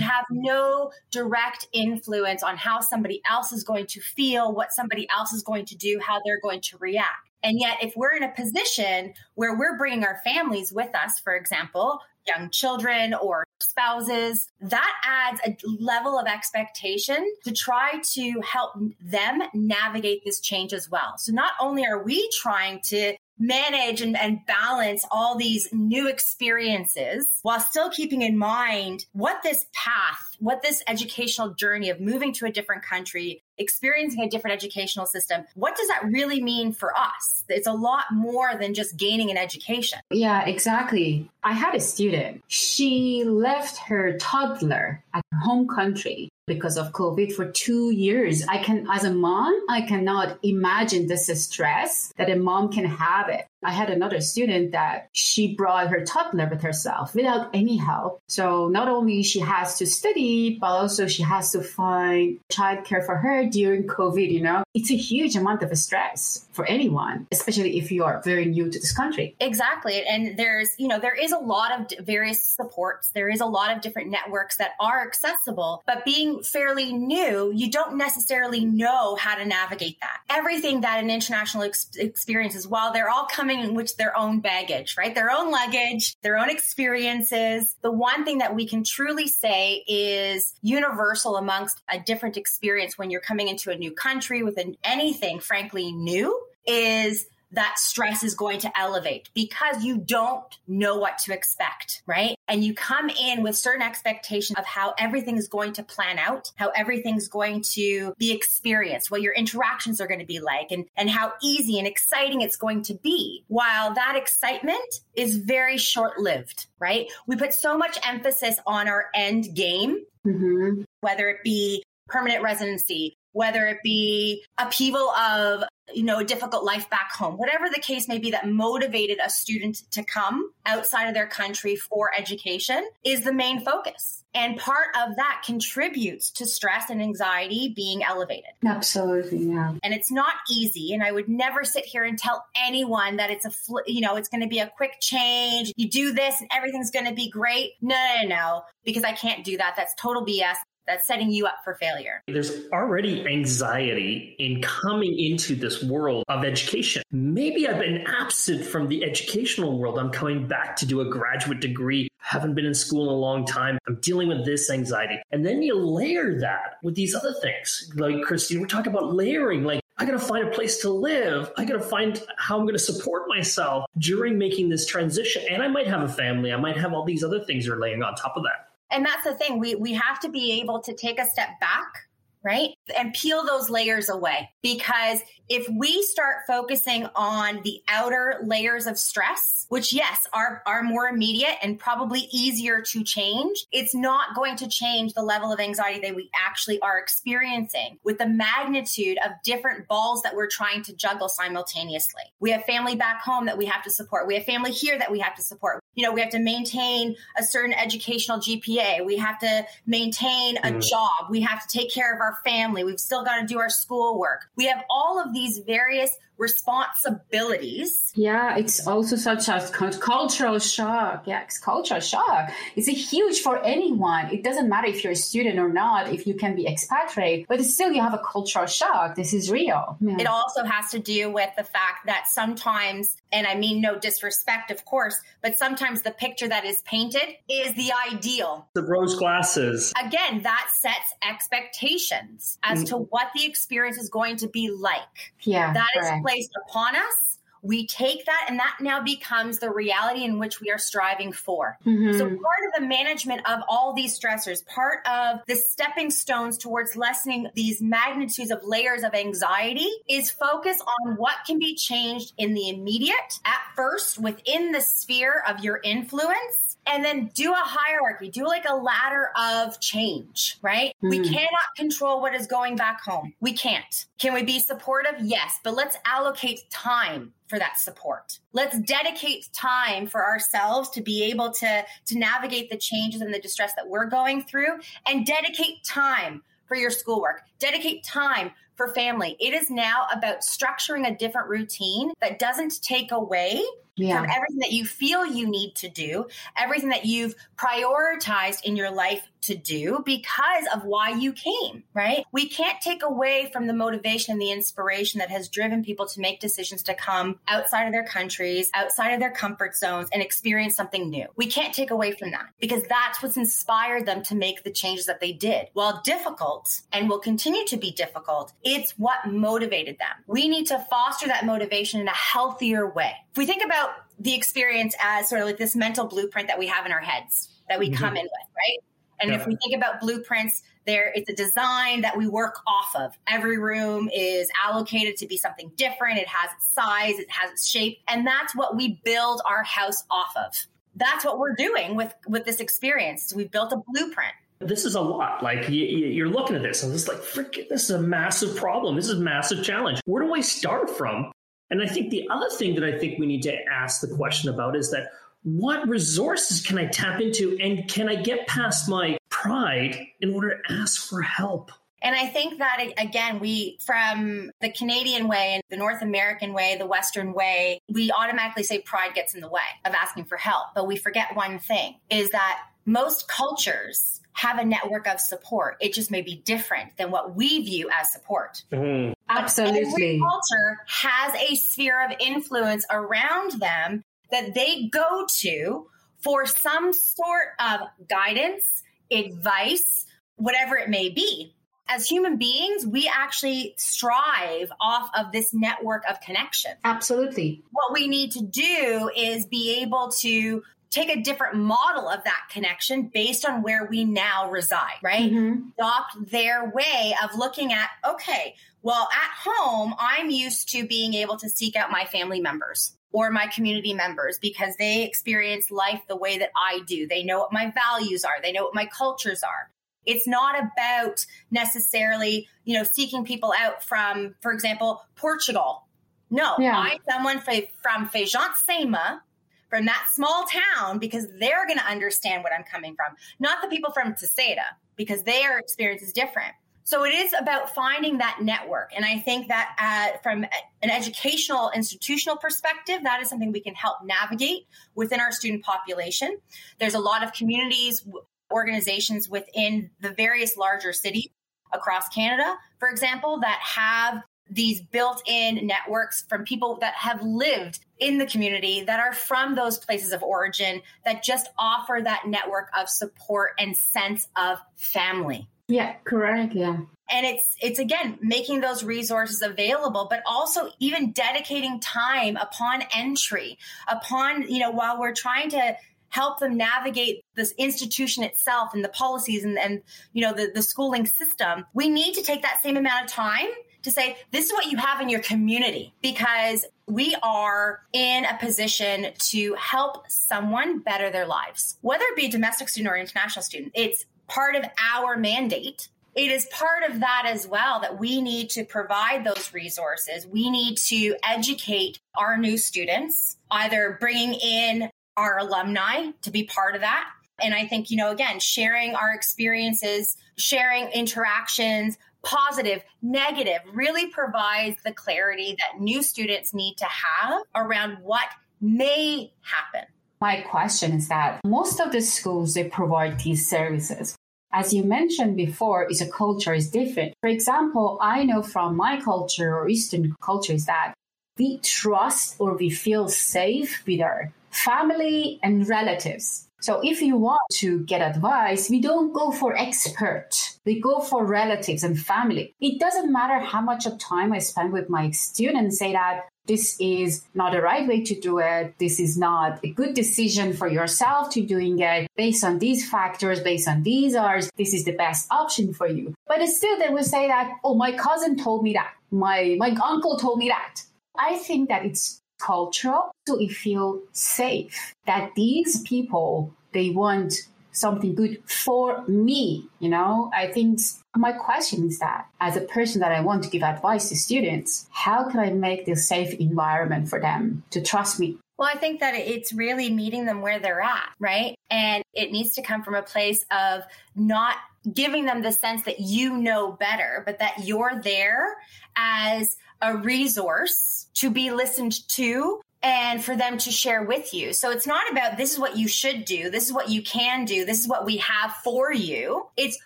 We 0.00 0.06
have 0.06 0.24
no 0.30 0.92
direct 1.10 1.68
influence 1.72 2.42
on 2.42 2.56
how 2.56 2.80
somebody 2.80 3.20
else 3.28 3.52
is 3.52 3.64
going 3.64 3.86
to 3.88 4.00
feel, 4.00 4.54
what 4.54 4.72
somebody 4.72 5.06
else 5.10 5.32
is 5.32 5.42
going 5.42 5.66
to 5.66 5.76
do, 5.76 6.00
how 6.02 6.20
they're 6.24 6.40
going 6.40 6.62
to 6.62 6.78
react. 6.78 7.28
And 7.42 7.58
yet, 7.60 7.78
if 7.82 7.94
we're 7.96 8.16
in 8.16 8.22
a 8.22 8.32
position 8.32 9.14
where 9.34 9.56
we're 9.56 9.76
bringing 9.76 10.04
our 10.04 10.20
families 10.24 10.72
with 10.72 10.94
us, 10.94 11.20
for 11.20 11.34
example, 11.34 12.00
young 12.26 12.50
children 12.50 13.14
or 13.14 13.44
spouses, 13.60 14.48
that 14.60 14.92
adds 15.04 15.40
a 15.46 15.56
level 15.82 16.18
of 16.18 16.26
expectation 16.26 17.30
to 17.44 17.52
try 17.52 18.00
to 18.12 18.40
help 18.42 18.72
them 19.00 19.42
navigate 19.54 20.22
this 20.24 20.40
change 20.40 20.72
as 20.72 20.90
well. 20.90 21.14
So 21.18 21.32
not 21.32 21.52
only 21.60 21.86
are 21.86 22.02
we 22.02 22.28
trying 22.40 22.80
to 22.86 23.16
manage 23.40 24.02
and, 24.02 24.16
and 24.16 24.44
balance 24.46 25.04
all 25.10 25.34
these 25.34 25.68
new 25.72 26.06
experiences 26.06 27.26
while 27.42 27.58
still 27.58 27.90
keeping 27.90 28.20
in 28.22 28.36
mind 28.36 29.06
what 29.12 29.42
this 29.42 29.64
path, 29.74 30.20
what 30.38 30.62
this 30.62 30.82
educational 30.86 31.54
journey 31.54 31.88
of 31.88 32.00
moving 32.00 32.32
to 32.34 32.46
a 32.46 32.52
different 32.52 32.82
country, 32.82 33.42
experiencing 33.56 34.22
a 34.22 34.28
different 34.28 34.54
educational 34.54 35.06
system, 35.06 35.44
what 35.54 35.74
does 35.74 35.88
that 35.88 36.04
really 36.04 36.42
mean 36.42 36.72
for 36.72 36.92
us? 36.96 37.44
It's 37.48 37.66
a 37.66 37.72
lot 37.72 38.04
more 38.12 38.54
than 38.60 38.74
just 38.74 38.96
gaining 38.96 39.30
an 39.30 39.38
education. 39.38 39.98
Yeah, 40.10 40.44
exactly. 40.44 41.28
I 41.42 41.52
had 41.52 41.74
a 41.74 41.80
student. 41.80 42.42
She 42.48 43.24
left 43.24 43.78
her 43.78 44.18
toddler 44.18 45.02
at 45.14 45.24
home 45.42 45.66
country 45.66 46.30
because 46.50 46.76
of 46.76 46.92
COVID 46.92 47.32
for 47.32 47.48
two 47.50 47.92
years. 47.92 48.44
I 48.48 48.58
can, 48.58 48.88
as 48.90 49.04
a 49.04 49.14
mom, 49.14 49.54
I 49.68 49.82
cannot 49.82 50.38
imagine 50.42 51.06
this 51.06 51.30
stress 51.44 52.12
that 52.16 52.28
a 52.28 52.34
mom 52.34 52.72
can 52.72 52.86
have 52.86 53.28
it. 53.28 53.46
I 53.62 53.72
had 53.72 53.90
another 53.90 54.20
student 54.20 54.72
that 54.72 55.08
she 55.12 55.54
brought 55.54 55.88
her 55.88 56.04
toddler 56.04 56.48
with 56.48 56.62
herself 56.62 57.14
without 57.14 57.50
any 57.54 57.76
help. 57.76 58.22
So 58.26 58.68
not 58.68 58.88
only 58.88 59.22
she 59.22 59.40
has 59.40 59.78
to 59.78 59.86
study, 59.86 60.58
but 60.60 60.68
also 60.68 61.06
she 61.06 61.22
has 61.22 61.52
to 61.52 61.62
find 61.62 62.38
childcare 62.50 63.04
for 63.04 63.16
her 63.16 63.46
during 63.46 63.86
COVID, 63.86 64.30
you 64.30 64.40
know. 64.40 64.62
It's 64.74 64.90
a 64.90 64.96
huge 64.96 65.36
amount 65.36 65.62
of 65.62 65.76
stress 65.76 66.46
for 66.52 66.64
anyone, 66.66 67.26
especially 67.32 67.78
if 67.78 67.90
you 67.90 68.04
are 68.04 68.22
very 68.24 68.46
new 68.46 68.70
to 68.70 68.78
this 68.78 68.92
country. 68.92 69.34
Exactly. 69.40 70.04
And 70.04 70.38
there's, 70.38 70.70
you 70.78 70.88
know, 70.88 70.98
there 70.98 71.14
is 71.14 71.32
a 71.32 71.38
lot 71.38 71.78
of 71.78 72.06
various 72.06 72.46
supports. 72.46 73.10
There 73.10 73.28
is 73.28 73.40
a 73.40 73.46
lot 73.46 73.74
of 73.74 73.82
different 73.82 74.10
networks 74.10 74.56
that 74.56 74.72
are 74.80 75.02
accessible, 75.06 75.82
but 75.86 76.04
being 76.04 76.42
fairly 76.42 76.92
new, 76.92 77.52
you 77.54 77.70
don't 77.70 77.96
necessarily 77.96 78.64
know 78.64 79.16
how 79.16 79.34
to 79.34 79.44
navigate 79.44 79.98
that. 80.00 80.20
Everything 80.28 80.82
that 80.82 81.02
an 81.02 81.10
international 81.10 81.64
ex- 81.64 81.90
experience 81.96 82.54
is, 82.54 82.66
while 82.66 82.92
they're 82.92 83.10
all 83.10 83.26
coming 83.26 83.49
coming 83.50 83.74
with 83.74 83.96
their 83.96 84.16
own 84.16 84.40
baggage, 84.40 84.96
right? 84.96 85.14
Their 85.14 85.30
own 85.30 85.50
luggage, 85.50 86.16
their 86.22 86.38
own 86.38 86.50
experiences. 86.50 87.74
The 87.82 87.90
one 87.90 88.24
thing 88.24 88.38
that 88.38 88.54
we 88.54 88.66
can 88.66 88.84
truly 88.84 89.26
say 89.26 89.84
is 89.86 90.54
universal 90.62 91.36
amongst 91.36 91.82
a 91.88 91.98
different 91.98 92.36
experience 92.36 92.98
when 92.98 93.10
you're 93.10 93.20
coming 93.20 93.48
into 93.48 93.70
a 93.70 93.76
new 93.76 93.92
country 93.92 94.42
with 94.42 94.58
an, 94.58 94.76
anything, 94.84 95.40
frankly, 95.40 95.92
new 95.92 96.40
is 96.66 97.26
that 97.52 97.78
stress 97.78 98.22
is 98.22 98.34
going 98.34 98.60
to 98.60 98.78
elevate 98.78 99.30
because 99.34 99.84
you 99.84 99.98
don't 99.98 100.58
know 100.68 100.98
what 100.98 101.18
to 101.18 101.32
expect, 101.32 102.02
right? 102.06 102.36
And 102.48 102.64
you 102.64 102.74
come 102.74 103.10
in 103.10 103.42
with 103.42 103.56
certain 103.56 103.82
expectations 103.82 104.58
of 104.58 104.64
how 104.64 104.94
everything 104.98 105.36
is 105.36 105.48
going 105.48 105.72
to 105.74 105.82
plan 105.82 106.18
out, 106.18 106.50
how 106.56 106.68
everything's 106.70 107.28
going 107.28 107.62
to 107.74 108.14
be 108.18 108.32
experienced, 108.32 109.10
what 109.10 109.22
your 109.22 109.34
interactions 109.34 110.00
are 110.00 110.06
going 110.06 110.20
to 110.20 110.26
be 110.26 110.40
like, 110.40 110.70
and, 110.70 110.86
and 110.96 111.10
how 111.10 111.32
easy 111.42 111.78
and 111.78 111.86
exciting 111.86 112.40
it's 112.40 112.56
going 112.56 112.82
to 112.82 112.94
be. 112.94 113.44
While 113.48 113.94
that 113.94 114.16
excitement 114.16 114.78
is 115.14 115.36
very 115.36 115.76
short 115.78 116.18
lived, 116.18 116.66
right? 116.78 117.10
We 117.26 117.36
put 117.36 117.52
so 117.52 117.76
much 117.76 117.98
emphasis 118.06 118.56
on 118.66 118.88
our 118.88 119.06
end 119.14 119.54
game, 119.54 120.04
mm-hmm. 120.26 120.82
whether 121.00 121.28
it 121.28 121.38
be 121.44 121.84
permanent 122.08 122.42
residency, 122.42 123.16
whether 123.32 123.66
it 123.66 123.78
be 123.82 124.44
upheaval 124.58 125.10
of 125.10 125.64
you 125.92 126.02
know 126.02 126.18
a 126.18 126.24
difficult 126.24 126.64
life 126.64 126.88
back 126.88 127.10
home 127.12 127.36
whatever 127.36 127.68
the 127.68 127.80
case 127.80 128.06
may 128.06 128.18
be 128.18 128.30
that 128.30 128.48
motivated 128.48 129.18
a 129.24 129.28
student 129.28 129.82
to 129.90 130.04
come 130.04 130.52
outside 130.66 131.08
of 131.08 131.14
their 131.14 131.26
country 131.26 131.76
for 131.76 132.10
education 132.16 132.88
is 133.04 133.24
the 133.24 133.32
main 133.32 133.60
focus. 133.60 134.24
And 134.32 134.56
part 134.58 134.86
of 134.96 135.16
that 135.16 135.42
contributes 135.44 136.30
to 136.32 136.46
stress 136.46 136.88
and 136.88 137.02
anxiety 137.02 137.72
being 137.74 138.04
elevated. 138.04 138.50
Absolutely 138.64 139.38
yeah. 139.38 139.74
And 139.82 139.92
it's 139.92 140.12
not 140.12 140.34
easy 140.48 140.92
and 140.92 141.02
i 141.02 141.10
would 141.10 141.28
never 141.28 141.64
sit 141.64 141.84
here 141.84 142.04
and 142.04 142.18
tell 142.18 142.44
anyone 142.54 143.16
that 143.16 143.30
it's 143.30 143.44
a 143.44 143.50
fl- 143.50 143.78
you 143.86 144.00
know 144.00 144.16
it's 144.16 144.28
going 144.28 144.42
to 144.42 144.48
be 144.48 144.60
a 144.60 144.70
quick 144.76 144.92
change. 145.00 145.72
You 145.76 145.88
do 145.88 146.12
this 146.12 146.40
and 146.40 146.48
everything's 146.52 146.90
going 146.90 147.06
to 147.06 147.14
be 147.14 147.28
great. 147.28 147.72
No 147.80 147.96
no 148.22 148.28
no 148.28 148.62
because 148.84 149.04
i 149.04 149.12
can't 149.12 149.44
do 149.44 149.56
that. 149.56 149.74
That's 149.76 149.94
total 149.94 150.24
bs 150.24 150.54
that's 150.90 151.06
setting 151.06 151.30
you 151.30 151.46
up 151.46 151.58
for 151.62 151.74
failure. 151.74 152.22
There's 152.26 152.66
already 152.72 153.24
anxiety 153.26 154.34
in 154.38 154.60
coming 154.60 155.16
into 155.18 155.54
this 155.54 155.82
world 155.82 156.24
of 156.28 156.44
education. 156.44 157.02
Maybe 157.12 157.68
I've 157.68 157.78
been 157.78 158.04
absent 158.06 158.64
from 158.64 158.88
the 158.88 159.04
educational 159.04 159.78
world. 159.78 159.98
I'm 159.98 160.10
coming 160.10 160.48
back 160.48 160.74
to 160.76 160.86
do 160.86 161.00
a 161.00 161.08
graduate 161.08 161.60
degree, 161.60 162.08
haven't 162.18 162.54
been 162.54 162.66
in 162.66 162.74
school 162.74 163.04
in 163.04 163.10
a 163.10 163.18
long 163.18 163.46
time. 163.46 163.78
I'm 163.86 164.00
dealing 164.00 164.28
with 164.28 164.44
this 164.44 164.68
anxiety. 164.68 165.22
And 165.30 165.46
then 165.46 165.62
you 165.62 165.78
layer 165.78 166.40
that 166.40 166.78
with 166.82 166.96
these 166.96 167.14
other 167.14 167.34
things. 167.40 167.92
Like 167.94 168.22
Christine, 168.22 168.60
we're 168.60 168.66
talking 168.66 168.92
about 168.92 169.14
layering. 169.14 169.62
Like, 169.62 169.80
I 169.96 170.06
got 170.06 170.12
to 170.12 170.18
find 170.18 170.48
a 170.48 170.50
place 170.50 170.78
to 170.78 170.90
live. 170.90 171.52
I 171.58 171.64
got 171.66 171.74
to 171.74 171.80
find 171.80 172.20
how 172.38 172.56
I'm 172.56 172.62
going 172.62 172.72
to 172.72 172.78
support 172.78 173.28
myself 173.28 173.84
during 173.98 174.38
making 174.38 174.70
this 174.70 174.86
transition. 174.86 175.42
And 175.50 175.62
I 175.62 175.68
might 175.68 175.86
have 175.86 176.02
a 176.02 176.08
family. 176.08 176.52
I 176.52 176.56
might 176.56 176.78
have 176.78 176.94
all 176.94 177.04
these 177.04 177.22
other 177.22 177.44
things 177.44 177.68
are 177.68 177.78
laying 177.78 178.02
on 178.02 178.14
top 178.14 178.36
of 178.36 178.42
that 178.44 178.69
and 178.90 179.04
that's 179.04 179.24
the 179.24 179.34
thing 179.34 179.58
we 179.58 179.74
we 179.74 179.92
have 179.92 180.20
to 180.20 180.28
be 180.28 180.60
able 180.60 180.80
to 180.80 180.94
take 180.94 181.20
a 181.20 181.24
step 181.24 181.58
back 181.60 182.08
right? 182.42 182.70
And 182.98 183.12
peel 183.14 183.44
those 183.44 183.70
layers 183.70 184.08
away. 184.08 184.50
Because 184.62 185.20
if 185.50 185.68
we 185.68 186.00
start 186.04 186.46
focusing 186.46 187.06
on 187.16 187.60
the 187.64 187.82
outer 187.88 188.40
layers 188.44 188.86
of 188.86 188.96
stress, 188.96 189.66
which 189.68 189.92
yes, 189.92 190.26
are, 190.32 190.62
are 190.64 190.84
more 190.84 191.08
immediate 191.08 191.56
and 191.60 191.76
probably 191.76 192.28
easier 192.30 192.80
to 192.80 193.02
change, 193.02 193.66
it's 193.72 193.92
not 193.92 194.36
going 194.36 194.54
to 194.56 194.68
change 194.68 195.12
the 195.12 195.22
level 195.22 195.52
of 195.52 195.58
anxiety 195.58 196.00
that 196.06 196.14
we 196.14 196.30
actually 196.34 196.80
are 196.80 197.00
experiencing 197.00 197.98
with 198.04 198.18
the 198.18 198.28
magnitude 198.28 199.18
of 199.24 199.32
different 199.42 199.88
balls 199.88 200.22
that 200.22 200.36
we're 200.36 200.48
trying 200.48 200.84
to 200.84 200.94
juggle 200.94 201.28
simultaneously. 201.28 202.22
We 202.38 202.52
have 202.52 202.64
family 202.64 202.94
back 202.94 203.20
home 203.20 203.46
that 203.46 203.58
we 203.58 203.66
have 203.66 203.82
to 203.82 203.90
support. 203.90 204.28
We 204.28 204.36
have 204.36 204.44
family 204.44 204.70
here 204.70 204.96
that 205.00 205.10
we 205.10 205.18
have 205.18 205.34
to 205.34 205.42
support. 205.42 205.82
You 205.96 206.06
know, 206.06 206.12
we 206.12 206.20
have 206.20 206.30
to 206.30 206.38
maintain 206.38 207.16
a 207.36 207.42
certain 207.42 207.74
educational 207.74 208.38
GPA. 208.38 209.04
We 209.04 209.16
have 209.16 209.40
to 209.40 209.66
maintain 209.84 210.58
a 210.58 210.70
mm. 210.70 210.88
job. 210.88 211.28
We 211.28 211.40
have 211.40 211.66
to 211.66 211.78
take 211.78 211.92
care 211.92 212.14
of 212.14 212.20
our 212.20 212.38
family. 212.44 212.84
We've 212.84 213.00
still 213.00 213.24
got 213.24 213.40
to 213.40 213.46
do 213.46 213.58
our 213.58 213.68
schoolwork. 213.68 214.42
We 214.54 214.66
have 214.66 214.84
all 214.88 215.20
of 215.20 215.32
these 215.32 215.39
various 215.66 216.10
responsibilities. 216.40 218.12
Yeah, 218.16 218.56
it's 218.56 218.86
also 218.86 219.16
such 219.16 219.48
a 219.48 219.60
cultural 220.00 220.58
shock. 220.58 221.26
Yeah, 221.26 221.42
it's 221.42 221.58
cultural 221.58 222.00
shock. 222.00 222.50
It's 222.74 222.88
a 222.88 222.92
huge 222.92 223.40
for 223.40 223.62
anyone. 223.62 224.30
It 224.32 224.42
doesn't 224.42 224.68
matter 224.68 224.88
if 224.88 225.04
you're 225.04 225.12
a 225.12 225.16
student 225.16 225.58
or 225.58 225.68
not, 225.68 226.12
if 226.12 226.26
you 226.26 226.34
can 226.34 226.56
be 226.56 226.66
expatriate, 226.66 227.46
but 227.46 227.62
still 227.62 227.92
you 227.92 228.00
have 228.00 228.14
a 228.14 228.22
cultural 228.32 228.66
shock. 228.66 229.14
This 229.14 229.34
is 229.34 229.50
real. 229.50 229.98
Yeah. 230.00 230.16
It 230.18 230.26
also 230.26 230.64
has 230.64 230.90
to 230.92 230.98
do 230.98 231.30
with 231.30 231.50
the 231.56 231.64
fact 231.64 232.06
that 232.06 232.26
sometimes, 232.28 233.18
and 233.30 233.46
I 233.46 233.54
mean 233.54 233.82
no 233.82 233.98
disrespect, 233.98 234.70
of 234.70 234.84
course, 234.86 235.20
but 235.42 235.58
sometimes 235.58 236.02
the 236.02 236.10
picture 236.10 236.48
that 236.48 236.64
is 236.64 236.80
painted 236.82 237.36
is 237.48 237.74
the 237.74 237.92
ideal. 238.10 238.66
The 238.72 238.82
rose 238.82 239.14
glasses. 239.16 239.92
Again, 240.02 240.42
that 240.42 240.68
sets 240.80 241.14
expectations 241.28 242.58
as 242.62 242.84
mm. 242.84 242.88
to 242.88 242.96
what 242.96 243.28
the 243.34 243.44
experience 243.44 243.98
is 243.98 244.08
going 244.08 244.36
to 244.38 244.48
be 244.48 244.70
like. 244.70 245.02
Yeah. 245.42 245.74
That 245.74 245.88
correct. 245.94 246.16
is 246.16 246.22
placed 246.30 246.52
upon 246.66 246.96
us 246.96 247.30
we 247.62 247.86
take 247.86 248.24
that 248.26 248.46
and 248.48 248.58
that 248.58 248.76
now 248.80 249.02
becomes 249.02 249.58
the 249.58 249.70
reality 249.70 250.24
in 250.24 250.38
which 250.38 250.60
we 250.60 250.70
are 250.70 250.78
striving 250.78 251.32
for. 251.32 251.76
Mm-hmm. 251.84 252.16
So, 252.16 252.24
part 252.24 252.34
of 252.34 252.80
the 252.80 252.86
management 252.86 253.48
of 253.48 253.60
all 253.68 253.92
these 253.92 254.18
stressors, 254.18 254.64
part 254.66 255.06
of 255.06 255.40
the 255.46 255.56
stepping 255.56 256.10
stones 256.10 256.56
towards 256.56 256.96
lessening 256.96 257.48
these 257.54 257.82
magnitudes 257.82 258.50
of 258.50 258.60
layers 258.64 259.02
of 259.02 259.14
anxiety 259.14 259.90
is 260.08 260.30
focus 260.30 260.80
on 260.80 261.16
what 261.16 261.36
can 261.46 261.58
be 261.58 261.74
changed 261.74 262.32
in 262.38 262.54
the 262.54 262.70
immediate 262.70 263.40
at 263.44 263.60
first 263.76 264.18
within 264.18 264.72
the 264.72 264.80
sphere 264.80 265.42
of 265.46 265.62
your 265.62 265.80
influence 265.84 266.78
and 266.90 267.04
then 267.04 267.30
do 267.34 267.52
a 267.52 267.56
hierarchy, 267.56 268.28
do 268.28 268.46
like 268.46 268.64
a 268.68 268.74
ladder 268.74 269.30
of 269.40 269.78
change, 269.80 270.58
right? 270.62 270.94
Mm. 271.02 271.10
We 271.10 271.28
cannot 271.28 271.74
control 271.76 272.20
what 272.20 272.34
is 272.34 272.46
going 272.46 272.76
back 272.76 273.00
home. 273.00 273.32
We 273.40 273.52
can't. 273.52 274.06
Can 274.18 274.34
we 274.34 274.42
be 274.42 274.58
supportive? 274.58 275.14
Yes, 275.20 275.58
but 275.62 275.74
let's 275.74 275.96
allocate 276.04 276.68
time 276.70 277.32
for 277.46 277.58
that 277.58 277.78
support. 277.78 278.38
Let's 278.52 278.78
dedicate 278.80 279.48
time 279.52 280.06
for 280.06 280.24
ourselves 280.24 280.90
to 280.90 281.00
be 281.00 281.24
able 281.24 281.50
to, 281.52 281.84
to 282.06 282.18
navigate 282.18 282.70
the 282.70 282.76
changes 282.76 283.20
and 283.20 283.32
the 283.32 283.40
distress 283.40 283.74
that 283.74 283.88
we're 283.88 284.06
going 284.06 284.42
through 284.42 284.78
and 285.06 285.24
dedicate 285.24 285.84
time 285.84 286.42
for 286.66 286.76
your 286.76 286.90
schoolwork. 286.90 287.42
Dedicate 287.58 288.04
time 288.04 288.52
for 288.76 288.94
family. 288.94 289.36
It 289.40 289.52
is 289.52 289.68
now 289.68 290.06
about 290.14 290.40
structuring 290.40 291.06
a 291.06 291.14
different 291.14 291.48
routine 291.48 292.12
that 292.20 292.38
doesn't 292.38 292.80
take 292.82 293.12
away 293.12 293.62
yeah. 294.08 294.20
from 294.20 294.30
everything 294.30 294.58
that 294.58 294.72
you 294.72 294.84
feel 294.84 295.26
you 295.26 295.48
need 295.48 295.74
to 295.76 295.88
do, 295.88 296.26
everything 296.56 296.90
that 296.90 297.04
you've 297.04 297.34
prioritized 297.56 298.64
in 298.64 298.76
your 298.76 298.90
life 298.90 299.22
to 299.42 299.54
do 299.54 300.02
because 300.04 300.64
of 300.74 300.84
why 300.84 301.10
you 301.10 301.32
came, 301.32 301.82
right? 301.94 302.24
We 302.32 302.48
can't 302.48 302.80
take 302.80 303.02
away 303.02 303.50
from 303.52 303.66
the 303.66 303.72
motivation 303.72 304.32
and 304.32 304.40
the 304.40 304.50
inspiration 304.50 305.18
that 305.18 305.30
has 305.30 305.48
driven 305.48 305.84
people 305.84 306.06
to 306.06 306.20
make 306.20 306.40
decisions 306.40 306.82
to 306.84 306.94
come 306.94 307.38
outside 307.48 307.86
of 307.86 307.92
their 307.92 308.04
countries, 308.04 308.70
outside 308.74 309.10
of 309.10 309.20
their 309.20 309.30
comfort 309.30 309.76
zones 309.76 310.08
and 310.12 310.22
experience 310.22 310.76
something 310.76 311.08
new. 311.08 311.26
We 311.36 311.46
can't 311.46 311.74
take 311.74 311.90
away 311.90 312.12
from 312.12 312.30
that 312.32 312.46
because 312.60 312.82
that's 312.84 313.22
what's 313.22 313.36
inspired 313.36 314.06
them 314.06 314.22
to 314.24 314.34
make 314.34 314.62
the 314.62 314.70
changes 314.70 315.06
that 315.06 315.20
they 315.20 315.32
did. 315.32 315.68
While 315.72 316.00
difficult 316.04 316.80
and 316.92 317.08
will 317.08 317.18
continue 317.18 317.64
to 317.66 317.76
be 317.76 317.92
difficult, 317.92 318.52
it's 318.62 318.92
what 318.92 319.26
motivated 319.26 319.98
them. 319.98 320.24
We 320.26 320.48
need 320.48 320.66
to 320.66 320.78
foster 320.90 321.26
that 321.26 321.46
motivation 321.46 322.00
in 322.00 322.08
a 322.08 322.14
healthier 322.14 322.88
way. 322.88 323.14
If 323.32 323.36
we 323.36 323.46
think 323.46 323.64
about 323.64 323.90
the 324.18 324.34
experience 324.34 324.94
as 325.00 325.28
sort 325.28 325.40
of 325.40 325.46
like 325.46 325.56
this 325.56 325.76
mental 325.76 326.06
blueprint 326.06 326.48
that 326.48 326.58
we 326.58 326.66
have 326.66 326.84
in 326.86 326.92
our 326.92 327.00
heads 327.00 327.48
that 327.68 327.78
we 327.78 327.90
mm-hmm. 327.90 328.02
come 328.02 328.16
in 328.16 328.24
with, 328.24 328.30
right? 328.56 328.78
And 329.20 329.30
yeah. 329.30 329.40
if 329.40 329.46
we 329.46 329.56
think 329.56 329.74
about 329.76 330.00
blueprints, 330.00 330.62
there 330.86 331.12
it's 331.14 331.28
a 331.28 331.34
design 331.34 332.00
that 332.00 332.16
we 332.16 332.26
work 332.26 332.56
off 332.66 332.96
of. 332.96 333.12
Every 333.28 333.58
room 333.58 334.08
is 334.12 334.50
allocated 334.64 335.16
to 335.18 335.26
be 335.26 335.36
something 335.36 335.70
different. 335.76 336.18
It 336.18 336.26
has 336.26 336.50
its 336.52 336.68
size, 336.72 337.18
it 337.18 337.30
has 337.30 337.52
its 337.52 337.68
shape, 337.68 337.98
and 338.08 338.26
that's 338.26 338.56
what 338.56 338.76
we 338.76 339.00
build 339.04 339.42
our 339.46 339.62
house 339.62 340.04
off 340.10 340.32
of. 340.36 340.52
That's 340.96 341.24
what 341.24 341.38
we're 341.38 341.54
doing 341.54 341.94
with 341.94 342.12
with 342.26 342.44
this 342.44 342.60
experience. 342.60 343.32
We 343.34 343.46
built 343.46 343.72
a 343.72 343.80
blueprint. 343.86 344.32
This 344.58 344.84
is 344.84 344.94
a 344.94 345.00
lot. 345.00 345.42
Like 345.42 345.68
you, 345.70 346.24
are 346.24 346.28
looking 346.28 346.54
at 346.54 346.62
this 346.62 346.82
and 346.82 346.92
it's 346.92 347.08
like, 347.08 347.18
freaking, 347.18 347.68
this 347.68 347.84
is 347.84 347.90
a 347.90 348.02
massive 348.02 348.56
problem. 348.56 348.94
This 348.94 349.08
is 349.08 349.18
a 349.18 349.22
massive 349.22 349.64
challenge. 349.64 350.00
Where 350.04 350.22
do 350.22 350.34
I 350.34 350.42
start 350.42 350.90
from? 350.90 351.32
And 351.70 351.82
I 351.82 351.86
think 351.86 352.10
the 352.10 352.28
other 352.30 352.48
thing 352.50 352.74
that 352.74 352.84
I 352.84 352.98
think 352.98 353.18
we 353.18 353.26
need 353.26 353.42
to 353.42 353.56
ask 353.70 354.00
the 354.00 354.14
question 354.14 354.50
about 354.50 354.76
is 354.76 354.90
that 354.90 355.10
what 355.42 355.88
resources 355.88 356.60
can 356.60 356.78
I 356.78 356.86
tap 356.86 357.20
into 357.20 357.56
and 357.60 357.88
can 357.88 358.08
I 358.08 358.16
get 358.16 358.46
past 358.46 358.88
my 358.88 359.16
pride 359.30 359.98
in 360.20 360.34
order 360.34 360.50
to 360.56 360.72
ask 360.72 361.08
for 361.08 361.22
help? 361.22 361.70
And 362.02 362.16
I 362.16 362.26
think 362.26 362.58
that 362.58 362.82
again, 362.98 363.40
we 363.40 363.78
from 363.84 364.50
the 364.60 364.70
Canadian 364.72 365.28
way 365.28 365.54
and 365.54 365.62
the 365.70 365.76
North 365.76 366.02
American 366.02 366.54
way, 366.54 366.76
the 366.78 366.86
Western 366.86 367.32
way, 367.32 367.80
we 367.88 368.10
automatically 368.10 368.62
say 368.62 368.80
pride 368.80 369.14
gets 369.14 369.34
in 369.34 369.40
the 369.40 369.48
way 369.48 369.60
of 369.84 369.92
asking 369.92 370.24
for 370.24 370.36
help. 370.36 370.68
But 370.74 370.86
we 370.86 370.96
forget 370.96 371.36
one 371.36 371.58
thing 371.58 371.96
is 372.08 372.30
that 372.30 372.58
most 372.86 373.28
cultures 373.28 374.19
have 374.32 374.58
a 374.58 374.64
network 374.64 375.06
of 375.06 375.20
support. 375.20 375.76
It 375.80 375.92
just 375.92 376.10
may 376.10 376.22
be 376.22 376.36
different 376.44 376.96
than 376.96 377.10
what 377.10 377.34
we 377.34 377.64
view 377.64 377.90
as 377.98 378.12
support. 378.12 378.62
Mm-hmm. 378.72 379.12
Absolutely. 379.28 379.80
Every 379.80 380.20
culture 380.20 380.78
has 380.86 381.34
a 381.34 381.54
sphere 381.56 382.04
of 382.04 382.12
influence 382.20 382.84
around 382.90 383.60
them 383.60 384.04
that 384.30 384.54
they 384.54 384.88
go 384.88 385.26
to 385.40 385.86
for 386.20 386.46
some 386.46 386.92
sort 386.92 387.48
of 387.58 387.80
guidance, 388.08 388.64
advice, 389.10 390.06
whatever 390.36 390.76
it 390.76 390.88
may 390.88 391.08
be. 391.08 391.54
As 391.88 392.06
human 392.06 392.36
beings, 392.36 392.86
we 392.86 393.10
actually 393.12 393.74
strive 393.76 394.70
off 394.80 395.10
of 395.18 395.32
this 395.32 395.52
network 395.52 396.04
of 396.08 396.20
connection. 396.20 396.72
Absolutely. 396.84 397.64
What 397.72 397.92
we 397.92 398.06
need 398.06 398.30
to 398.32 398.42
do 398.42 399.10
is 399.16 399.46
be 399.46 399.80
able 399.82 400.12
to 400.20 400.62
take 400.90 401.08
a 401.08 401.20
different 401.20 401.54
model 401.56 402.08
of 402.08 402.24
that 402.24 402.42
connection 402.50 403.04
based 403.14 403.48
on 403.48 403.62
where 403.62 403.86
we 403.88 404.04
now 404.04 404.50
reside, 404.50 404.98
right? 405.02 405.30
Mm-hmm. 405.30 405.68
Adopt 405.78 406.30
their 406.30 406.68
way 406.70 407.14
of 407.22 407.38
looking 407.38 407.72
at, 407.72 407.88
okay, 408.06 408.54
well, 408.82 409.08
at 409.12 409.50
home, 409.50 409.94
I'm 409.98 410.30
used 410.30 410.68
to 410.70 410.86
being 410.86 411.14
able 411.14 411.36
to 411.38 411.48
seek 411.48 411.76
out 411.76 411.90
my 411.90 412.06
family 412.06 412.40
members 412.40 412.96
or 413.12 413.30
my 413.30 413.46
community 413.46 413.94
members 413.94 414.38
because 414.38 414.76
they 414.76 415.04
experience 415.04 415.70
life 415.70 416.00
the 416.08 416.16
way 416.16 416.38
that 416.38 416.50
I 416.56 416.80
do. 416.86 417.06
They 417.06 417.22
know 417.22 417.38
what 417.38 417.52
my 417.52 417.72
values 417.72 418.24
are, 418.24 418.42
they 418.42 418.52
know 418.52 418.64
what 418.64 418.74
my 418.74 418.86
cultures 418.86 419.42
are. 419.42 419.70
It's 420.06 420.26
not 420.26 420.56
about 420.58 421.24
necessarily, 421.50 422.48
you 422.64 422.74
know, 422.74 422.84
seeking 422.84 423.24
people 423.24 423.52
out 423.56 423.84
from, 423.84 424.34
for 424.40 424.50
example, 424.50 425.02
Portugal. 425.14 425.86
No, 426.30 426.54
yeah. 426.58 426.76
I'm 426.76 426.98
someone 427.08 427.40
from 427.40 428.08
Feijão 428.08 428.54
Sema, 428.54 429.22
from 429.70 429.86
that 429.86 430.08
small 430.12 430.44
town, 430.44 430.98
because 430.98 431.28
they're 431.38 431.66
going 431.66 431.78
to 431.78 431.86
understand 431.86 432.42
what 432.42 432.52
I'm 432.52 432.64
coming 432.64 432.94
from. 432.96 433.16
Not 433.38 433.62
the 433.62 433.68
people 433.68 433.92
from 433.92 434.12
Taseda, 434.12 434.64
because 434.96 435.22
their 435.22 435.58
experience 435.58 436.02
is 436.02 436.12
different. 436.12 436.52
So 436.82 437.04
it 437.04 437.14
is 437.14 437.32
about 437.38 437.72
finding 437.72 438.18
that 438.18 438.38
network. 438.42 438.90
And 438.96 439.04
I 439.04 439.18
think 439.20 439.46
that 439.46 439.76
uh, 439.78 440.18
from 440.24 440.44
an 440.82 440.90
educational, 440.90 441.70
institutional 441.72 442.36
perspective, 442.36 443.04
that 443.04 443.22
is 443.22 443.28
something 443.28 443.52
we 443.52 443.60
can 443.60 443.74
help 443.74 443.98
navigate 444.04 444.66
within 444.96 445.20
our 445.20 445.30
student 445.30 445.62
population. 445.62 446.38
There's 446.80 446.94
a 446.94 446.98
lot 446.98 447.22
of 447.22 447.32
communities, 447.32 448.04
organizations 448.52 449.28
within 449.28 449.90
the 450.00 450.10
various 450.10 450.56
larger 450.56 450.92
cities 450.92 451.28
across 451.72 452.08
Canada, 452.08 452.56
for 452.80 452.88
example, 452.88 453.38
that 453.40 453.60
have 453.62 454.24
these 454.50 454.80
built 454.80 455.22
in 455.26 455.66
networks 455.66 456.24
from 456.28 456.44
people 456.44 456.78
that 456.80 456.94
have 456.94 457.22
lived 457.22 457.80
in 457.98 458.18
the 458.18 458.26
community 458.26 458.82
that 458.84 458.98
are 458.98 459.12
from 459.12 459.54
those 459.54 459.78
places 459.78 460.12
of 460.12 460.22
origin 460.22 460.82
that 461.04 461.22
just 461.22 461.48
offer 461.58 462.00
that 462.02 462.22
network 462.26 462.68
of 462.78 462.88
support 462.88 463.52
and 463.58 463.76
sense 463.76 464.26
of 464.36 464.58
family. 464.76 465.48
Yeah, 465.68 465.94
correct. 466.04 466.54
Yeah. 466.54 466.78
And 467.12 467.26
it's 467.26 467.56
it's 467.60 467.78
again 467.78 468.18
making 468.20 468.60
those 468.60 468.82
resources 468.82 469.42
available, 469.42 470.06
but 470.10 470.22
also 470.26 470.70
even 470.80 471.12
dedicating 471.12 471.80
time 471.80 472.36
upon 472.36 472.82
entry, 472.94 473.58
upon, 473.88 474.42
you 474.50 474.58
know, 474.58 474.70
while 474.70 474.98
we're 474.98 475.14
trying 475.14 475.50
to 475.50 475.76
help 476.08 476.40
them 476.40 476.56
navigate 476.56 477.24
this 477.36 477.52
institution 477.56 478.24
itself 478.24 478.74
and 478.74 478.84
the 478.84 478.88
policies 478.88 479.44
and, 479.44 479.58
and 479.58 479.80
you 480.12 480.20
know 480.20 480.34
the, 480.34 480.50
the 480.54 480.62
schooling 480.62 481.06
system 481.06 481.64
we 481.72 481.88
need 481.88 482.14
to 482.14 482.22
take 482.22 482.42
that 482.42 482.60
same 482.62 482.76
amount 482.76 483.04
of 483.04 483.10
time 483.10 483.46
to 483.82 483.90
say 483.90 484.16
this 484.30 484.46
is 484.46 484.52
what 484.52 484.70
you 484.70 484.76
have 484.76 485.00
in 485.00 485.08
your 485.08 485.20
community 485.20 485.92
because 486.02 486.66
we 486.86 487.16
are 487.22 487.80
in 487.92 488.24
a 488.24 488.36
position 488.38 489.08
to 489.18 489.54
help 489.54 490.04
someone 490.08 490.80
better 490.80 491.10
their 491.10 491.26
lives 491.26 491.78
whether 491.80 492.04
it 492.04 492.16
be 492.16 492.26
a 492.26 492.30
domestic 492.30 492.68
student 492.68 492.92
or 492.92 492.96
international 492.96 493.42
student 493.42 493.72
it's 493.74 494.04
part 494.28 494.54
of 494.54 494.64
our 494.94 495.16
mandate 495.16 495.88
it 496.14 496.30
is 496.30 496.46
part 496.46 496.90
of 496.90 497.00
that 497.00 497.24
as 497.26 497.46
well 497.46 497.80
that 497.80 497.98
we 497.98 498.20
need 498.20 498.50
to 498.50 498.64
provide 498.64 499.24
those 499.24 499.54
resources. 499.54 500.26
We 500.26 500.50
need 500.50 500.76
to 500.88 501.14
educate 501.22 502.00
our 502.16 502.36
new 502.36 502.58
students, 502.58 503.36
either 503.50 503.96
bringing 504.00 504.34
in 504.34 504.90
our 505.16 505.38
alumni 505.38 506.10
to 506.22 506.30
be 506.30 506.44
part 506.44 506.74
of 506.74 506.80
that. 506.80 507.08
And 507.42 507.54
I 507.54 507.66
think, 507.66 507.90
you 507.90 507.96
know, 507.96 508.10
again, 508.10 508.40
sharing 508.40 508.94
our 508.94 509.14
experiences, 509.14 510.16
sharing 510.36 510.88
interactions, 510.88 511.96
positive, 512.22 512.82
negative, 513.02 513.60
really 513.72 514.06
provides 514.06 514.76
the 514.84 514.92
clarity 514.92 515.56
that 515.58 515.80
new 515.80 516.02
students 516.02 516.52
need 516.54 516.76
to 516.78 516.86
have 516.86 517.42
around 517.54 517.98
what 518.02 518.28
may 518.60 519.32
happen. 519.42 519.88
My 520.20 520.42
question 520.42 520.92
is 520.92 521.08
that 521.08 521.40
most 521.44 521.80
of 521.80 521.92
the 521.92 522.02
schools 522.02 522.54
they 522.54 522.64
provide 522.64 523.20
these 523.20 523.48
services. 523.48 524.16
As 524.52 524.72
you 524.74 524.82
mentioned 524.82 525.36
before, 525.36 525.86
is 525.88 526.00
a 526.00 526.10
culture 526.10 526.52
is 526.52 526.70
different. 526.70 527.14
For 527.20 527.30
example, 527.30 527.98
I 528.02 528.24
know 528.24 528.42
from 528.42 528.76
my 528.76 529.00
culture 529.00 529.56
or 529.56 529.68
Eastern 529.68 530.14
cultures 530.20 530.66
that 530.66 530.92
we 531.38 531.58
trust 531.58 532.36
or 532.38 532.56
we 532.56 532.68
feel 532.68 533.08
safe 533.08 533.82
with 533.86 534.00
our 534.02 534.32
family 534.50 535.38
and 535.42 535.66
relatives. 535.68 536.48
So 536.60 536.80
if 536.82 537.00
you 537.00 537.16
want 537.16 537.40
to 537.54 537.80
get 537.80 538.02
advice, 538.02 538.68
we 538.68 538.80
don't 538.80 539.12
go 539.12 539.30
for 539.30 539.56
expert. 539.56 540.30
We 540.64 540.80
go 540.80 541.00
for 541.00 541.24
relatives 541.24 541.82
and 541.82 541.98
family. 541.98 542.54
It 542.60 542.78
doesn't 542.78 543.12
matter 543.12 543.40
how 543.40 543.62
much 543.62 543.86
of 543.86 543.98
time 543.98 544.32
I 544.32 544.38
spend 544.38 544.72
with 544.72 544.90
my 544.90 545.10
students 545.10 545.78
say 545.78 545.92
that 545.92 546.26
this 546.46 546.76
is 546.80 547.24
not 547.32 547.52
the 547.52 547.62
right 547.62 547.86
way 547.86 548.02
to 548.02 548.18
do 548.18 548.38
it. 548.38 548.74
This 548.78 548.98
is 548.98 549.16
not 549.16 549.60
a 549.62 549.70
good 549.70 549.94
decision 549.94 550.52
for 550.52 550.68
yourself 550.68 551.30
to 551.30 551.42
doing 551.42 551.78
it 551.78 552.08
based 552.16 552.42
on 552.42 552.58
these 552.58 552.90
factors, 552.90 553.40
based 553.40 553.68
on 553.68 553.82
these 553.82 554.14
hours. 554.16 554.50
This 554.56 554.74
is 554.74 554.84
the 554.84 554.96
best 554.96 555.28
option 555.30 555.72
for 555.72 555.86
you. 555.86 556.12
But 556.26 556.44
still, 556.48 556.78
they 556.78 556.88
will 556.88 557.04
say 557.04 557.28
that, 557.28 557.52
oh, 557.62 557.74
my 557.74 557.92
cousin 557.92 558.36
told 558.36 558.64
me 558.64 558.72
that. 558.72 558.92
My, 559.12 559.56
my 559.58 559.70
uncle 559.82 560.16
told 560.16 560.38
me 560.38 560.48
that. 560.48 560.82
I 561.16 561.36
think 561.36 561.68
that 561.68 561.84
it's 561.84 562.19
cultural 562.40 563.12
so 563.26 563.38
it 563.40 563.50
feel 563.50 564.00
safe. 564.12 564.94
That 565.06 565.34
these 565.36 565.82
people 565.82 566.54
they 566.72 566.90
want 566.90 567.34
something 567.72 568.14
good 568.14 568.42
for 568.48 569.04
me 569.06 569.68
you 569.78 569.88
know? 569.88 570.30
I 570.34 570.48
think 570.48 570.80
my 571.16 571.32
question 571.32 571.86
is 571.86 571.98
that 572.00 572.26
as 572.40 572.56
a 572.56 572.62
person 572.62 573.00
that 573.00 573.12
i 573.12 573.20
want 573.20 573.42
to 573.44 573.50
give 573.50 573.62
advice 573.62 574.08
to 574.08 574.16
students 574.16 574.86
how 574.90 575.28
can 575.28 575.40
i 575.40 575.50
make 575.50 575.86
this 575.86 576.06
safe 576.06 576.34
environment 576.34 577.08
for 577.08 577.20
them 577.20 577.62
to 577.70 577.80
trust 577.80 578.18
me? 578.20 578.38
Well, 578.60 578.68
I 578.70 578.76
think 578.76 579.00
that 579.00 579.14
it's 579.14 579.54
really 579.54 579.88
meeting 579.88 580.26
them 580.26 580.42
where 580.42 580.58
they're 580.58 580.82
at, 580.82 581.08
right? 581.18 581.54
And 581.70 582.04
it 582.12 582.30
needs 582.30 582.52
to 582.56 582.62
come 582.62 582.82
from 582.82 582.94
a 582.94 583.02
place 583.02 583.42
of 583.50 583.84
not 584.14 584.56
giving 584.92 585.24
them 585.24 585.40
the 585.40 585.50
sense 585.50 585.82
that 585.84 585.98
you 585.98 586.36
know 586.36 586.72
better, 586.72 587.22
but 587.24 587.38
that 587.38 587.64
you're 587.64 587.98
there 588.04 588.56
as 588.96 589.56
a 589.82 589.96
resource 589.96 591.08
to 591.14 591.30
be 591.30 591.50
listened 591.50 592.06
to 592.08 592.60
and 592.82 593.22
for 593.22 593.36
them 593.36 593.58
to 593.58 593.70
share 593.70 594.02
with 594.02 594.32
you. 594.32 594.52
So 594.52 594.70
it's 594.70 594.86
not 594.86 595.10
about 595.10 595.36
this 595.36 595.52
is 595.52 595.58
what 595.58 595.76
you 595.76 595.86
should 595.86 596.24
do, 596.24 596.50
this 596.50 596.66
is 596.66 596.72
what 596.72 596.88
you 596.88 597.02
can 597.02 597.44
do, 597.44 597.64
this 597.64 597.80
is 597.80 597.88
what 597.88 598.06
we 598.06 598.16
have 598.18 598.54
for 598.64 598.92
you. 598.92 599.46
It's 599.56 599.78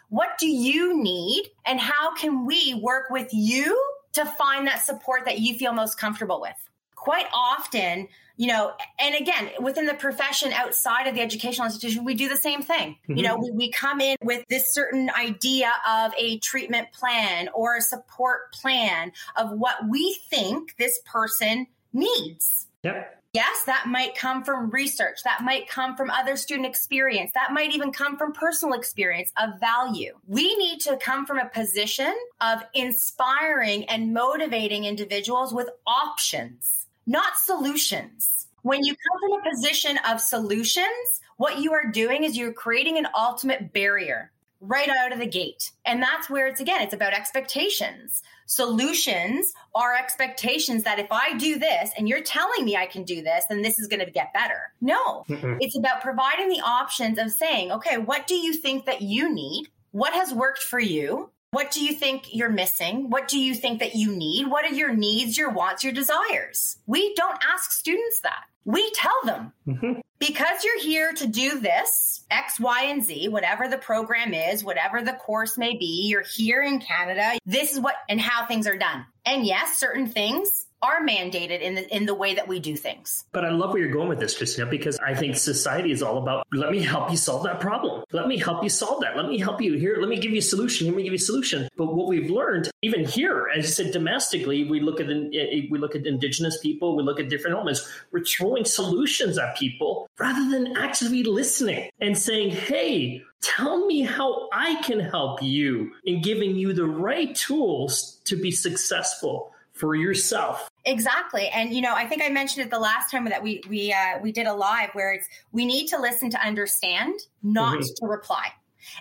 what 0.10 0.38
do 0.38 0.46
you 0.46 1.02
need 1.02 1.50
and 1.66 1.80
how 1.80 2.14
can 2.14 2.46
we 2.46 2.74
work 2.74 3.10
with 3.10 3.28
you 3.32 3.80
to 4.12 4.24
find 4.24 4.66
that 4.68 4.82
support 4.82 5.24
that 5.24 5.40
you 5.40 5.54
feel 5.54 5.72
most 5.72 5.98
comfortable 5.98 6.40
with? 6.40 6.54
Quite 6.94 7.26
often, 7.34 8.08
you 8.36 8.48
know, 8.48 8.72
and 8.98 9.14
again, 9.14 9.50
within 9.60 9.86
the 9.86 9.94
profession 9.94 10.52
outside 10.52 11.06
of 11.06 11.14
the 11.14 11.20
educational 11.20 11.66
institution, 11.66 12.04
we 12.04 12.14
do 12.14 12.28
the 12.28 12.36
same 12.36 12.62
thing. 12.62 12.96
Mm-hmm. 13.08 13.16
You 13.16 13.22
know, 13.22 13.36
we, 13.36 13.50
we 13.52 13.70
come 13.70 14.00
in 14.00 14.16
with 14.22 14.44
this 14.48 14.72
certain 14.72 15.10
idea 15.10 15.72
of 15.88 16.12
a 16.18 16.38
treatment 16.38 16.92
plan 16.92 17.48
or 17.54 17.76
a 17.76 17.80
support 17.80 18.52
plan 18.52 19.12
of 19.36 19.52
what 19.52 19.76
we 19.88 20.18
think 20.30 20.74
this 20.78 21.00
person 21.04 21.66
needs. 21.92 22.66
Yep. 22.82 23.20
Yes, 23.34 23.64
that 23.64 23.86
might 23.88 24.14
come 24.14 24.44
from 24.44 24.70
research. 24.70 25.24
That 25.24 25.42
might 25.42 25.68
come 25.68 25.96
from 25.96 26.08
other 26.08 26.36
student 26.36 26.66
experience. 26.66 27.32
That 27.34 27.52
might 27.52 27.74
even 27.74 27.90
come 27.90 28.16
from 28.16 28.32
personal 28.32 28.78
experience 28.78 29.32
of 29.36 29.58
value. 29.58 30.16
We 30.28 30.54
need 30.56 30.80
to 30.82 30.96
come 30.98 31.26
from 31.26 31.38
a 31.38 31.48
position 31.48 32.14
of 32.40 32.62
inspiring 32.74 33.86
and 33.86 34.14
motivating 34.14 34.84
individuals 34.84 35.52
with 35.52 35.68
options 35.84 36.83
not 37.06 37.36
solutions. 37.36 38.46
When 38.62 38.82
you 38.82 38.94
come 38.94 39.20
from 39.20 39.40
a 39.40 39.50
position 39.50 39.98
of 40.08 40.20
solutions, 40.20 41.20
what 41.36 41.58
you 41.58 41.72
are 41.72 41.90
doing 41.90 42.24
is 42.24 42.36
you're 42.36 42.52
creating 42.52 42.96
an 42.96 43.08
ultimate 43.14 43.72
barrier 43.72 44.30
right 44.60 44.88
out 44.88 45.12
of 45.12 45.18
the 45.18 45.26
gate. 45.26 45.72
And 45.84 46.02
that's 46.02 46.30
where 46.30 46.46
it's 46.46 46.60
again, 46.60 46.80
it's 46.80 46.94
about 46.94 47.12
expectations. 47.12 48.22
Solutions 48.46 49.52
are 49.74 49.94
expectations 49.94 50.82
that 50.84 50.98
if 50.98 51.08
I 51.10 51.36
do 51.36 51.58
this 51.58 51.90
and 51.96 52.08
you're 52.08 52.22
telling 52.22 52.64
me 52.64 52.76
I 52.76 52.86
can 52.86 53.04
do 53.04 53.22
this, 53.22 53.44
then 53.48 53.62
this 53.62 53.78
is 53.78 53.88
going 53.88 54.04
to 54.04 54.10
get 54.10 54.32
better. 54.32 54.72
No, 54.80 55.24
mm 55.28 55.58
it's 55.60 55.78
about 55.78 56.02
providing 56.02 56.48
the 56.48 56.60
options 56.60 57.18
of 57.18 57.30
saying, 57.30 57.70
okay, 57.70 57.96
what 57.96 58.26
do 58.26 58.34
you 58.34 58.54
think 58.54 58.86
that 58.86 59.02
you 59.02 59.32
need? 59.32 59.68
What 59.92 60.12
has 60.12 60.32
worked 60.32 60.62
for 60.62 60.80
you? 60.80 61.30
What 61.54 61.70
do 61.70 61.84
you 61.84 61.94
think 61.94 62.34
you're 62.34 62.50
missing? 62.50 63.10
What 63.10 63.28
do 63.28 63.38
you 63.38 63.54
think 63.54 63.78
that 63.78 63.94
you 63.94 64.10
need? 64.10 64.48
What 64.48 64.64
are 64.64 64.74
your 64.74 64.92
needs, 64.92 65.38
your 65.38 65.50
wants, 65.50 65.84
your 65.84 65.92
desires? 65.92 66.78
We 66.84 67.14
don't 67.14 67.38
ask 67.54 67.70
students 67.70 68.22
that. 68.22 68.42
We 68.64 68.90
tell 68.90 69.20
them. 69.24 69.52
Mm-hmm. 69.68 70.00
because 70.18 70.64
you're 70.64 70.80
here 70.80 71.12
to 71.12 71.28
do 71.28 71.60
this, 71.60 72.24
X, 72.28 72.58
Y, 72.58 72.86
and 72.86 73.04
Z, 73.04 73.28
whatever 73.28 73.68
the 73.68 73.78
program 73.78 74.34
is, 74.34 74.64
whatever 74.64 75.00
the 75.00 75.12
course 75.12 75.56
may 75.56 75.76
be, 75.76 76.08
you're 76.08 76.24
here 76.24 76.60
in 76.60 76.80
Canada. 76.80 77.38
This 77.46 77.72
is 77.72 77.78
what 77.78 77.94
and 78.08 78.20
how 78.20 78.46
things 78.46 78.66
are 78.66 78.76
done. 78.76 79.06
And 79.24 79.46
yes, 79.46 79.78
certain 79.78 80.08
things 80.08 80.66
are 80.84 81.00
mandated 81.00 81.62
in 81.62 81.74
the 81.74 81.96
in 81.96 82.04
the 82.04 82.14
way 82.14 82.34
that 82.34 82.46
we 82.46 82.60
do 82.60 82.76
things. 82.76 83.24
But 83.32 83.44
I 83.44 83.50
love 83.50 83.72
where 83.72 83.82
you're 83.82 83.92
going 83.92 84.08
with 84.08 84.20
this, 84.20 84.36
Christina, 84.36 84.68
because 84.68 84.98
I 84.98 85.14
think 85.14 85.36
society 85.36 85.90
is 85.90 86.02
all 86.02 86.18
about 86.18 86.46
let 86.52 86.70
me 86.70 86.82
help 86.82 87.10
you 87.10 87.16
solve 87.16 87.42
that 87.44 87.58
problem. 87.58 88.04
Let 88.12 88.28
me 88.28 88.36
help 88.36 88.62
you 88.62 88.68
solve 88.68 89.00
that. 89.00 89.16
Let 89.16 89.26
me 89.26 89.38
help 89.38 89.62
you 89.62 89.74
here. 89.74 89.96
Let 89.98 90.10
me 90.10 90.18
give 90.18 90.32
you 90.32 90.38
a 90.38 90.42
solution. 90.42 90.86
Let 90.86 90.96
me 90.96 91.02
give 91.02 91.12
you 91.12 91.16
a 91.16 91.30
solution. 91.32 91.68
But 91.76 91.94
what 91.94 92.06
we've 92.06 92.30
learned, 92.30 92.70
even 92.82 93.04
here, 93.04 93.48
as 93.56 93.64
you 93.64 93.72
said, 93.72 93.92
domestically, 93.92 94.64
we 94.64 94.80
look 94.80 95.00
at 95.00 95.06
we 95.08 95.78
look 95.78 95.96
at 95.96 96.06
indigenous 96.06 96.58
people, 96.58 96.96
we 96.96 97.02
look 97.02 97.18
at 97.18 97.30
different 97.30 97.56
elements. 97.56 97.88
We're 98.12 98.24
throwing 98.24 98.66
solutions 98.66 99.38
at 99.38 99.56
people 99.56 100.08
rather 100.18 100.50
than 100.50 100.76
actually 100.76 101.22
listening 101.22 101.88
and 102.00 102.16
saying, 102.18 102.50
"Hey, 102.50 103.22
tell 103.40 103.86
me 103.86 104.02
how 104.02 104.48
I 104.52 104.82
can 104.82 105.00
help 105.00 105.42
you 105.42 105.92
in 106.04 106.20
giving 106.20 106.56
you 106.56 106.72
the 106.74 106.86
right 106.86 107.34
tools 107.34 108.20
to 108.24 108.36
be 108.36 108.50
successful 108.50 109.52
for 109.74 109.94
yourself. 109.94 110.70
Exactly. 110.86 111.48
And 111.48 111.72
you 111.72 111.80
know, 111.80 111.94
I 111.94 112.06
think 112.06 112.22
I 112.22 112.28
mentioned 112.28 112.66
it 112.66 112.70
the 112.70 112.78
last 112.78 113.10
time 113.10 113.24
that 113.24 113.42
we 113.42 113.62
we 113.68 113.92
uh, 113.92 114.18
we 114.22 114.32
did 114.32 114.46
a 114.46 114.52
live 114.52 114.90
where 114.92 115.12
it's 115.12 115.26
we 115.52 115.64
need 115.64 115.86
to 115.88 115.98
listen 115.98 116.30
to 116.30 116.40
understand, 116.40 117.14
not 117.42 117.78
mm-hmm. 117.78 118.04
to 118.04 118.06
reply. 118.06 118.48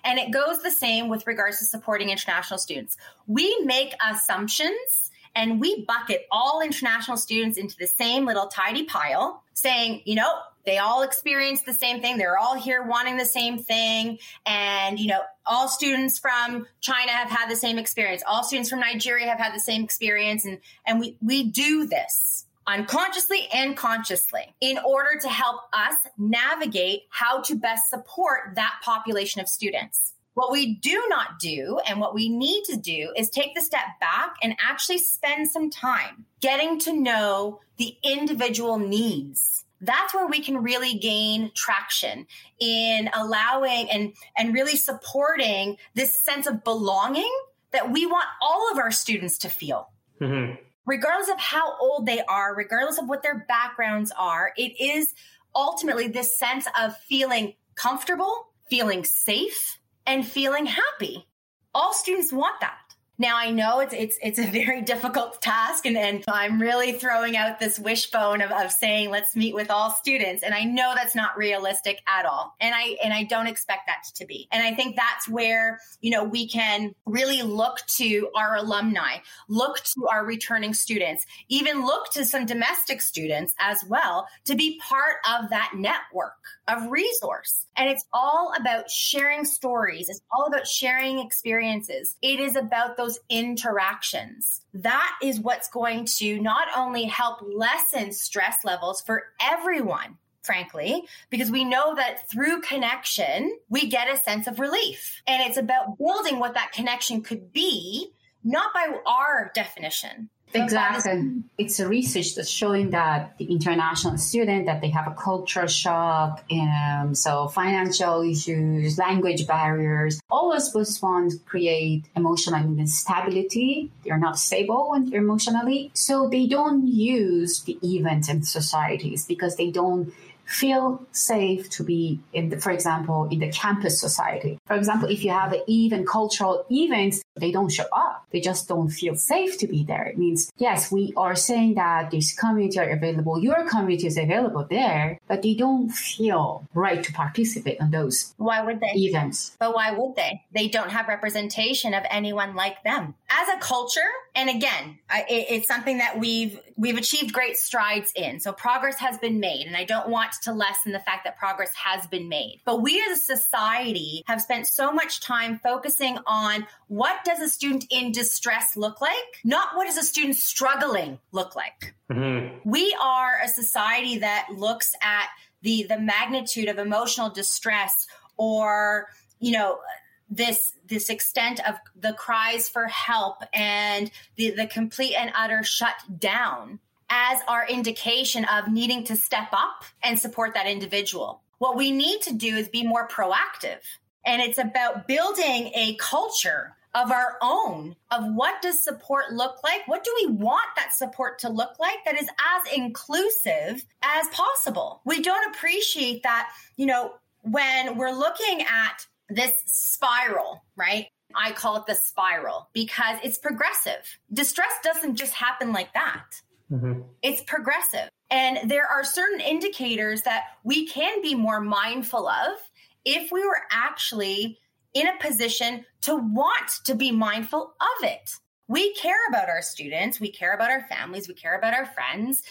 And 0.03 0.17
it 0.17 0.31
goes 0.31 0.61
the 0.63 0.71
same 0.71 1.09
with 1.09 1.27
regards 1.27 1.59
to 1.59 1.65
supporting 1.65 2.09
international 2.09 2.57
students. 2.57 2.95
We 3.27 3.57
make 3.65 3.93
assumptions 4.09 5.11
and 5.35 5.59
we 5.59 5.83
bucket 5.85 6.25
all 6.31 6.61
international 6.61 7.17
students 7.17 7.57
into 7.57 7.75
the 7.77 7.87
same 7.87 8.25
little 8.25 8.47
tidy 8.47 8.85
pile, 8.85 9.43
saying, 9.53 10.03
you 10.05 10.15
know, 10.15 10.31
they 10.65 10.77
all 10.77 11.01
experience 11.01 11.61
the 11.61 11.73
same 11.73 12.01
thing. 12.01 12.17
They're 12.17 12.37
all 12.37 12.55
here 12.55 12.83
wanting 12.83 13.17
the 13.17 13.25
same 13.25 13.57
thing. 13.57 14.19
And, 14.45 14.99
you 14.99 15.07
know, 15.07 15.21
all 15.45 15.67
students 15.67 16.19
from 16.19 16.67
China 16.81 17.11
have 17.11 17.29
had 17.29 17.49
the 17.49 17.55
same 17.55 17.77
experience. 17.77 18.23
All 18.25 18.43
students 18.43 18.69
from 18.69 18.79
Nigeria 18.79 19.27
have 19.27 19.39
had 19.39 19.53
the 19.53 19.59
same 19.59 19.83
experience. 19.83 20.45
And, 20.45 20.59
and 20.85 20.99
we, 20.99 21.17
we 21.21 21.43
do 21.43 21.85
this 21.85 22.45
unconsciously 22.65 23.47
and 23.53 23.75
consciously 23.75 24.55
in 24.61 24.77
order 24.85 25.19
to 25.19 25.27
help 25.27 25.61
us 25.73 25.95
navigate 26.17 27.01
how 27.09 27.41
to 27.41 27.55
best 27.55 27.89
support 27.89 28.55
that 28.55 28.75
population 28.83 29.41
of 29.41 29.49
students. 29.49 30.13
What 30.33 30.51
we 30.51 30.75
do 30.75 31.03
not 31.09 31.39
do 31.39 31.79
and 31.87 31.99
what 31.99 32.15
we 32.15 32.29
need 32.29 32.63
to 32.65 32.77
do 32.77 33.13
is 33.15 33.29
take 33.29 33.53
the 33.53 33.61
step 33.61 33.85
back 33.99 34.35
and 34.41 34.55
actually 34.59 34.97
spend 34.97 35.51
some 35.51 35.69
time 35.69 36.25
getting 36.41 36.79
to 36.79 36.93
know 36.93 37.59
the 37.77 37.95
individual 38.03 38.79
needs 38.79 39.52
that's 39.85 40.13
where 40.13 40.27
we 40.27 40.41
can 40.41 40.57
really 40.57 40.97
gain 40.97 41.51
traction 41.55 42.25
in 42.59 43.09
allowing 43.13 43.89
and 43.89 44.13
and 44.37 44.53
really 44.53 44.75
supporting 44.75 45.77
this 45.93 46.21
sense 46.23 46.47
of 46.47 46.63
belonging 46.63 47.31
that 47.71 47.91
we 47.91 48.05
want 48.05 48.25
all 48.41 48.71
of 48.71 48.77
our 48.77 48.91
students 48.91 49.37
to 49.39 49.49
feel. 49.49 49.89
Mm-hmm. 50.21 50.53
regardless 50.85 51.27
of 51.27 51.39
how 51.39 51.75
old 51.79 52.05
they 52.05 52.21
are 52.21 52.55
regardless 52.55 52.99
of 52.99 53.09
what 53.09 53.23
their 53.23 53.45
backgrounds 53.47 54.11
are 54.15 54.53
it 54.55 54.79
is 54.79 55.13
ultimately 55.55 56.07
this 56.07 56.37
sense 56.37 56.67
of 56.79 56.95
feeling 56.97 57.55
comfortable 57.75 58.53
feeling 58.69 59.03
safe 59.03 59.79
and 60.05 60.25
feeling 60.25 60.65
happy. 60.65 61.27
All 61.75 61.93
students 61.93 62.31
want 62.31 62.59
that 62.61 62.77
now 63.23 63.37
I 63.37 63.51
know 63.51 63.79
it's 63.79 63.93
it's 63.93 64.19
it's 64.21 64.37
a 64.37 64.45
very 64.45 64.81
difficult 64.93 65.41
task 65.41 65.85
and, 65.85 65.97
and 65.97 66.23
I'm 66.27 66.61
really 66.61 66.91
throwing 66.91 67.37
out 67.37 67.59
this 67.59 67.79
wishbone 67.79 68.41
of, 68.41 68.51
of 68.51 68.71
saying 68.71 69.09
let's 69.09 69.35
meet 69.35 69.55
with 69.55 69.71
all 69.71 69.91
students. 69.91 70.43
And 70.43 70.53
I 70.53 70.65
know 70.65 70.91
that's 70.93 71.15
not 71.15 71.37
realistic 71.37 72.01
at 72.05 72.25
all. 72.25 72.53
And 72.59 72.75
I 72.75 72.97
and 73.03 73.13
I 73.13 73.23
don't 73.23 73.47
expect 73.47 73.87
that 73.87 74.03
to 74.15 74.25
be. 74.25 74.49
And 74.51 74.61
I 74.61 74.75
think 74.75 74.97
that's 74.97 75.27
where, 75.29 75.79
you 76.01 76.11
know, 76.11 76.25
we 76.25 76.47
can 76.47 76.93
really 77.05 77.41
look 77.41 77.79
to 77.95 78.29
our 78.35 78.57
alumni, 78.57 79.17
look 79.47 79.77
to 79.77 80.07
our 80.11 80.25
returning 80.25 80.73
students, 80.73 81.25
even 81.47 81.85
look 81.85 82.11
to 82.11 82.25
some 82.25 82.45
domestic 82.45 83.01
students 83.01 83.55
as 83.59 83.83
well 83.87 84.27
to 84.45 84.55
be 84.55 84.79
part 84.83 85.15
of 85.33 85.49
that 85.49 85.71
network 85.75 86.33
of 86.67 86.91
resource. 86.91 87.65
And 87.75 87.89
it's 87.89 88.05
all 88.13 88.53
about 88.59 88.89
sharing 88.89 89.45
stories. 89.45 90.09
It's 90.09 90.21
all 90.31 90.45
about 90.45 90.67
sharing 90.67 91.19
experiences. 91.19 92.15
It 92.21 92.39
is 92.39 92.55
about 92.55 92.97
those 92.97 93.12
interactions. 93.29 94.61
That 94.73 95.11
is 95.21 95.39
what's 95.39 95.69
going 95.69 96.05
to 96.05 96.39
not 96.39 96.67
only 96.75 97.05
help 97.05 97.39
lessen 97.41 98.11
stress 98.11 98.63
levels 98.63 99.01
for 99.01 99.23
everyone, 99.41 100.17
frankly, 100.41 101.03
because 101.29 101.49
we 101.49 101.63
know 101.63 101.95
that 101.95 102.29
through 102.29 102.61
connection, 102.61 103.57
we 103.69 103.87
get 103.87 104.13
a 104.13 104.21
sense 104.21 104.47
of 104.47 104.59
relief. 104.59 105.21
And 105.25 105.41
it's 105.47 105.57
about 105.57 105.97
building 105.97 106.39
what 106.39 106.53
that 106.55 106.71
connection 106.73 107.21
could 107.21 107.53
be, 107.53 108.11
not 108.43 108.73
by 108.73 108.87
our 109.05 109.51
definition, 109.55 110.29
Exactly. 110.53 111.43
It's 111.57 111.79
a 111.79 111.87
research 111.87 112.35
that's 112.35 112.49
showing 112.49 112.91
that 112.91 113.37
the 113.37 113.45
international 113.45 114.17
student 114.17 114.65
that 114.65 114.81
they 114.81 114.89
have 114.89 115.07
a 115.07 115.15
culture 115.15 115.67
shock, 115.67 116.43
and 116.49 117.07
um, 117.09 117.15
so 117.15 117.47
financial 117.47 118.21
issues, 118.21 118.97
language 118.97 119.47
barriers, 119.47 120.19
all 120.29 120.51
those 120.51 121.01
ones 121.01 121.39
create 121.45 122.05
emotional 122.15 122.63
instability. 122.77 123.91
They're 124.03 124.17
not 124.17 124.37
stable 124.37 124.93
emotionally, 125.11 125.91
so 125.93 126.29
they 126.29 126.47
don't 126.47 126.87
use 126.87 127.61
the 127.63 127.77
events 127.83 128.29
and 128.29 128.45
societies 128.45 129.25
because 129.25 129.55
they 129.55 129.71
don't 129.71 130.13
feel 130.53 131.05
safe 131.11 131.69
to 131.71 131.83
be 131.83 132.19
in 132.31 132.49
the, 132.49 132.59
for 132.59 132.71
example, 132.71 133.27
in 133.31 133.39
the 133.39 133.49
campus 133.49 133.99
society. 133.99 134.59
For 134.65 134.75
example, 134.75 135.09
if 135.09 135.23
you 135.23 135.31
have 135.31 135.55
even 135.67 136.05
cultural 136.05 136.65
events, 136.69 137.23
they 137.35 137.51
don't 137.51 137.69
show 137.69 137.85
up. 137.91 138.25
They 138.31 138.39
just 138.39 138.67
don't 138.67 138.89
feel 138.89 139.15
safe 139.15 139.57
to 139.59 139.67
be 139.67 139.83
there. 139.83 140.05
It 140.05 140.17
means, 140.17 140.51
yes, 140.57 140.91
we 140.91 141.13
are 141.17 141.35
saying 141.35 141.75
that 141.75 142.11
this 142.11 142.33
community 142.33 142.79
are 142.79 142.89
available, 142.89 143.41
your 143.41 143.67
community 143.67 144.07
is 144.07 144.17
available 144.17 144.65
there, 144.69 145.19
but 145.27 145.41
they 145.41 145.53
don't 145.55 145.89
feel 145.89 146.67
right 146.73 147.03
to 147.03 147.11
participate 147.13 147.79
in 147.79 147.91
those 147.91 148.33
why 148.37 148.61
would 148.61 148.79
they 148.79 148.91
events. 148.95 149.55
But 149.59 149.73
why 149.73 149.91
would 149.91 150.15
they? 150.15 150.43
They 150.53 150.67
don't 150.67 150.91
have 150.91 151.07
representation 151.07 151.93
of 151.93 152.03
anyone 152.09 152.55
like 152.55 152.83
them. 152.83 153.15
As 153.35 153.49
a 153.49 153.57
culture, 153.59 153.99
and 154.35 154.47
again, 154.47 154.99
I, 155.09 155.21
it, 155.21 155.47
it's 155.49 155.67
something 155.67 155.97
that 155.97 156.19
we've 156.19 156.59
we've 156.75 156.97
achieved 156.97 157.33
great 157.33 157.57
strides 157.57 158.11
in. 158.15 158.39
So 158.39 158.53
progress 158.53 158.99
has 158.99 159.17
been 159.17 159.39
made, 159.39 159.65
and 159.65 159.75
I 159.75 159.85
don't 159.85 160.09
want 160.09 160.33
to 160.43 160.53
lessen 160.53 160.91
the 160.91 160.99
fact 160.99 161.23
that 161.23 161.37
progress 161.37 161.73
has 161.73 162.05
been 162.07 162.29
made. 162.29 162.61
But 162.63 162.81
we 162.81 163.03
as 163.09 163.17
a 163.17 163.21
society 163.21 164.23
have 164.27 164.41
spent 164.41 164.67
so 164.67 164.91
much 164.91 165.19
time 165.19 165.59
focusing 165.63 166.17
on 166.27 166.67
what 166.87 167.23
does 167.25 167.39
a 167.39 167.49
student 167.49 167.85
in 167.89 168.11
distress 168.11 168.75
look 168.75 169.01
like, 169.01 169.13
not 169.43 169.75
what 169.75 169.87
does 169.87 169.97
a 169.97 170.03
student 170.03 170.35
struggling 170.35 171.17
look 171.31 171.55
like. 171.55 171.95
Mm-hmm. 172.11 172.69
We 172.69 172.95
are 173.01 173.39
a 173.43 173.47
society 173.47 174.19
that 174.19 174.49
looks 174.55 174.93
at 175.01 175.27
the 175.63 175.83
the 175.89 175.99
magnitude 175.99 176.69
of 176.69 176.77
emotional 176.77 177.31
distress 177.31 178.05
or 178.37 179.07
you 179.39 179.53
know 179.53 179.79
this 180.29 180.73
this 180.85 181.09
extent 181.09 181.59
of 181.67 181.75
the 181.95 182.13
cries 182.13 182.69
for 182.69 182.87
help 182.87 183.43
and 183.53 184.11
the, 184.35 184.51
the 184.51 184.67
complete 184.67 185.15
and 185.15 185.31
utter 185.35 185.63
shut 185.63 185.95
down 186.19 186.79
as 187.09 187.39
our 187.47 187.67
indication 187.67 188.45
of 188.45 188.67
needing 188.67 189.03
to 189.03 189.15
step 189.15 189.49
up 189.51 189.85
and 190.01 190.17
support 190.17 190.55
that 190.55 190.65
individual. 190.65 191.41
What 191.59 191.77
we 191.77 191.91
need 191.91 192.21
to 192.23 192.33
do 192.33 192.55
is 192.55 192.67
be 192.67 192.85
more 192.85 193.07
proactive. 193.07 193.81
And 194.25 194.41
it's 194.41 194.57
about 194.57 195.07
building 195.07 195.71
a 195.75 195.95
culture 195.99 196.75
of 196.95 197.11
our 197.11 197.37
own 197.41 197.95
of 198.11 198.23
what 198.33 198.61
does 198.61 198.83
support 198.83 199.31
look 199.31 199.57
like? 199.63 199.87
What 199.87 200.03
do 200.03 200.13
we 200.21 200.33
want 200.33 200.67
that 200.75 200.93
support 200.93 201.39
to 201.39 201.49
look 201.49 201.79
like 201.79 201.97
that 202.05 202.15
is 202.15 202.27
as 202.27 202.73
inclusive 202.73 203.83
as 204.01 204.27
possible? 204.31 205.01
We 205.05 205.21
don't 205.21 205.55
appreciate 205.55 206.23
that, 206.23 206.51
you 206.77 206.85
know, 206.85 207.13
when 207.41 207.97
we're 207.97 208.11
looking 208.11 208.61
at 208.61 209.05
this 209.29 209.53
spiral, 209.65 210.63
right? 210.75 211.07
I 211.35 211.51
call 211.51 211.77
it 211.77 211.85
the 211.87 211.95
spiral 211.95 212.69
because 212.73 213.17
it's 213.23 213.37
progressive. 213.37 214.19
Distress 214.31 214.71
doesn't 214.83 215.15
just 215.15 215.33
happen 215.33 215.71
like 215.71 215.93
that. 215.93 216.25
Mm-hmm. 216.71 217.01
It's 217.21 217.41
progressive. 217.41 218.09
And 218.29 218.69
there 218.69 218.87
are 218.87 219.03
certain 219.03 219.39
indicators 219.39 220.23
that 220.23 220.43
we 220.63 220.87
can 220.87 221.21
be 221.21 221.35
more 221.35 221.61
mindful 221.61 222.27
of 222.27 222.57
if 223.05 223.31
we 223.31 223.45
were 223.45 223.61
actually 223.71 224.59
in 224.93 225.07
a 225.07 225.17
position 225.19 225.85
to 226.01 226.15
want 226.15 226.71
to 226.85 226.95
be 226.95 227.11
mindful 227.11 227.73
of 227.79 228.03
it. 228.03 228.31
We 228.67 228.93
care 228.93 229.17
about 229.29 229.49
our 229.49 229.61
students, 229.61 230.19
we 230.19 230.31
care 230.31 230.53
about 230.53 230.71
our 230.71 230.87
families, 230.87 231.27
we 231.27 231.33
care 231.33 231.57
about 231.57 231.73
our 231.73 231.85
friends. 231.85 232.43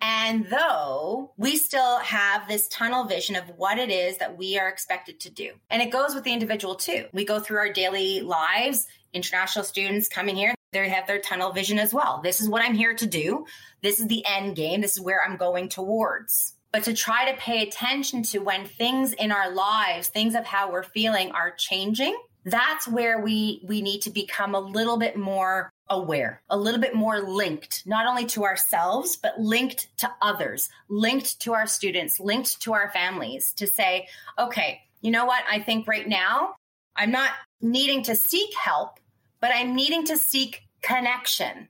And 0.00 0.46
though 0.50 1.32
we 1.36 1.56
still 1.56 1.98
have 1.98 2.46
this 2.46 2.68
tunnel 2.68 3.04
vision 3.04 3.36
of 3.36 3.44
what 3.56 3.78
it 3.78 3.90
is 3.90 4.18
that 4.18 4.36
we 4.36 4.58
are 4.58 4.68
expected 4.68 5.20
to 5.20 5.30
do, 5.30 5.52
and 5.70 5.80
it 5.80 5.90
goes 5.90 6.14
with 6.14 6.24
the 6.24 6.32
individual 6.32 6.74
too. 6.74 7.06
We 7.12 7.24
go 7.24 7.40
through 7.40 7.58
our 7.58 7.72
daily 7.72 8.20
lives, 8.20 8.86
international 9.12 9.64
students 9.64 10.08
coming 10.08 10.36
here, 10.36 10.54
they 10.72 10.88
have 10.88 11.06
their 11.06 11.20
tunnel 11.20 11.52
vision 11.52 11.78
as 11.78 11.94
well. 11.94 12.20
This 12.22 12.40
is 12.40 12.48
what 12.48 12.62
I'm 12.62 12.74
here 12.74 12.94
to 12.94 13.06
do. 13.06 13.46
This 13.80 14.00
is 14.00 14.08
the 14.08 14.24
end 14.26 14.56
game. 14.56 14.80
This 14.80 14.96
is 14.96 15.00
where 15.00 15.22
I'm 15.24 15.36
going 15.36 15.68
towards. 15.68 16.54
but 16.74 16.82
to 16.82 16.92
try 16.92 17.30
to 17.30 17.38
pay 17.38 17.62
attention 17.62 18.24
to 18.24 18.40
when 18.40 18.66
things 18.66 19.12
in 19.12 19.30
our 19.30 19.48
lives, 19.52 20.08
things 20.08 20.34
of 20.34 20.44
how 20.44 20.72
we're 20.72 20.82
feeling 20.82 21.30
are 21.30 21.52
changing. 21.52 22.18
That's 22.44 22.88
where 22.88 23.20
we 23.20 23.62
we 23.64 23.80
need 23.80 24.02
to 24.02 24.10
become 24.10 24.56
a 24.56 24.60
little 24.60 24.98
bit 24.98 25.16
more 25.16 25.70
aware, 25.88 26.42
a 26.48 26.56
little 26.56 26.80
bit 26.80 26.94
more 26.94 27.20
linked, 27.20 27.82
not 27.86 28.06
only 28.06 28.24
to 28.26 28.44
ourselves, 28.44 29.16
but 29.16 29.38
linked 29.38 29.88
to 29.98 30.10
others, 30.22 30.68
linked 30.88 31.40
to 31.40 31.52
our 31.52 31.66
students, 31.66 32.18
linked 32.18 32.60
to 32.62 32.72
our 32.72 32.90
families 32.90 33.52
to 33.54 33.66
say, 33.66 34.08
okay, 34.38 34.80
you 35.00 35.10
know 35.10 35.26
what? 35.26 35.42
I 35.50 35.60
think 35.60 35.86
right 35.86 36.08
now 36.08 36.54
I'm 36.96 37.10
not 37.10 37.30
needing 37.60 38.02
to 38.04 38.16
seek 38.16 38.54
help, 38.54 38.98
but 39.40 39.50
I'm 39.54 39.74
needing 39.74 40.06
to 40.06 40.16
seek 40.16 40.62
connection. 40.80 41.68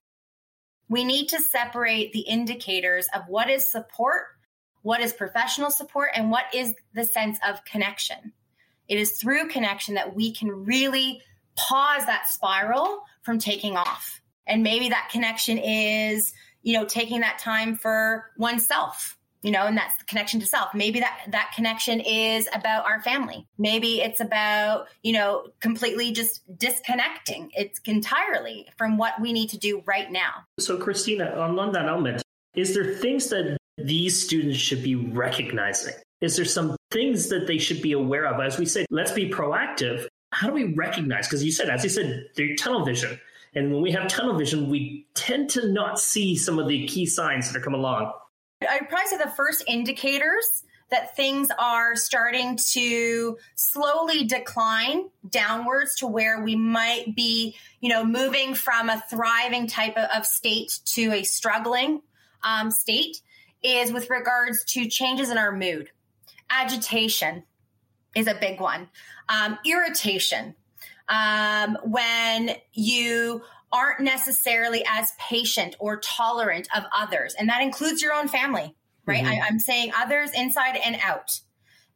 We 0.88 1.05
need 1.05 1.29
to 1.31 1.40
separate 1.40 2.12
the 2.12 2.20
indicators 2.20 3.09
of 3.14 3.22
what 3.27 3.50
is 3.50 3.68
support, 3.68 4.27
what 4.83 5.00
is 5.00 5.12
professional 5.12 5.70
support, 5.70 6.11
and 6.14 6.31
what 6.31 6.44
is 6.55 6.74
the 6.94 7.05
sense 7.05 7.38
of 7.46 7.64
connection. 7.64 8.33
It 8.87 8.98
is 8.98 9.12
through 9.12 9.48
connection 9.48 9.94
that 9.94 10.14
we 10.14 10.33
can 10.33 10.64
really 10.66 11.22
pause 11.56 12.06
that 12.06 12.26
spiral 12.26 13.02
from 13.22 13.38
taking 13.38 13.76
off. 13.76 14.20
And 14.46 14.62
maybe 14.62 14.90
that 14.90 15.08
connection 15.10 15.58
is, 15.58 16.32
you 16.62 16.74
know, 16.74 16.84
taking 16.84 17.20
that 17.20 17.38
time 17.38 17.76
for 17.76 18.30
oneself, 18.36 19.16
you 19.42 19.50
know, 19.50 19.66
and 19.66 19.76
that's 19.76 19.96
the 19.98 20.04
connection 20.04 20.40
to 20.40 20.46
self. 20.46 20.74
Maybe 20.74 21.00
that 21.00 21.20
that 21.28 21.52
connection 21.54 22.00
is 22.00 22.48
about 22.54 22.84
our 22.86 23.00
family. 23.02 23.46
Maybe 23.58 24.00
it's 24.00 24.20
about, 24.20 24.88
you 25.02 25.12
know, 25.12 25.46
completely 25.60 26.12
just 26.12 26.42
disconnecting. 26.58 27.50
It's 27.54 27.80
entirely 27.84 28.68
from 28.76 28.96
what 28.96 29.20
we 29.20 29.32
need 29.32 29.50
to 29.50 29.58
do 29.58 29.82
right 29.86 30.10
now. 30.10 30.32
So 30.58 30.76
Christina, 30.76 31.30
on 31.36 31.72
that 31.72 31.86
element, 31.86 32.22
is 32.54 32.74
there 32.74 32.94
things 32.94 33.28
that 33.28 33.56
these 33.76 34.22
students 34.22 34.58
should 34.58 34.82
be 34.82 34.94
recognizing? 34.94 35.94
Is 36.20 36.36
there 36.36 36.44
some 36.44 36.76
things 36.90 37.28
that 37.28 37.46
they 37.46 37.58
should 37.58 37.82
be 37.82 37.92
aware 37.92 38.26
of? 38.26 38.40
As 38.40 38.58
we 38.58 38.64
say, 38.64 38.86
let's 38.90 39.12
be 39.12 39.28
proactive 39.28 40.06
how 40.34 40.48
do 40.48 40.52
we 40.52 40.74
recognize? 40.74 41.26
Because 41.26 41.44
you 41.44 41.52
said, 41.52 41.68
as 41.68 41.84
you 41.84 41.90
said, 41.90 42.28
they're 42.34 42.56
tunnel 42.56 42.84
vision. 42.84 43.18
And 43.54 43.72
when 43.72 43.82
we 43.82 43.92
have 43.92 44.08
tunnel 44.08 44.36
vision, 44.36 44.68
we 44.68 45.06
tend 45.14 45.48
to 45.50 45.72
not 45.72 46.00
see 46.00 46.36
some 46.36 46.58
of 46.58 46.66
the 46.66 46.86
key 46.86 47.06
signs 47.06 47.50
that 47.50 47.58
are 47.58 47.62
coming 47.62 47.78
along. 47.78 48.12
I'd 48.68 48.88
probably 48.88 49.06
say 49.06 49.18
the 49.18 49.30
first 49.30 49.62
indicators 49.68 50.64
that 50.90 51.16
things 51.16 51.48
are 51.58 51.96
starting 51.96 52.58
to 52.72 53.38
slowly 53.54 54.24
decline 54.24 55.08
downwards 55.28 55.96
to 55.96 56.06
where 56.06 56.42
we 56.42 56.56
might 56.56 57.14
be, 57.14 57.56
you 57.80 57.88
know, 57.88 58.04
moving 58.04 58.54
from 58.54 58.90
a 58.90 59.02
thriving 59.08 59.66
type 59.66 59.96
of, 59.96 60.26
state 60.26 60.80
to 60.84 61.12
a 61.12 61.22
struggling 61.22 62.02
um, 62.42 62.70
state 62.70 63.20
is 63.62 63.92
with 63.92 64.10
regards 64.10 64.64
to 64.64 64.88
changes 64.88 65.30
in 65.30 65.38
our 65.38 65.52
mood, 65.52 65.90
agitation, 66.50 67.44
is 68.14 68.26
a 68.26 68.34
big 68.34 68.60
one. 68.60 68.88
Um, 69.28 69.58
irritation, 69.64 70.54
um, 71.08 71.78
when 71.84 72.56
you 72.72 73.42
aren't 73.72 74.00
necessarily 74.00 74.84
as 74.88 75.12
patient 75.18 75.76
or 75.78 75.98
tolerant 75.98 76.68
of 76.76 76.84
others, 76.96 77.34
and 77.38 77.48
that 77.48 77.62
includes 77.62 78.02
your 78.02 78.12
own 78.12 78.28
family, 78.28 78.74
right? 79.06 79.24
Mm-hmm. 79.24 79.42
I, 79.42 79.46
I'm 79.46 79.58
saying 79.58 79.92
others 79.96 80.30
inside 80.32 80.76
and 80.76 80.96
out. 81.02 81.40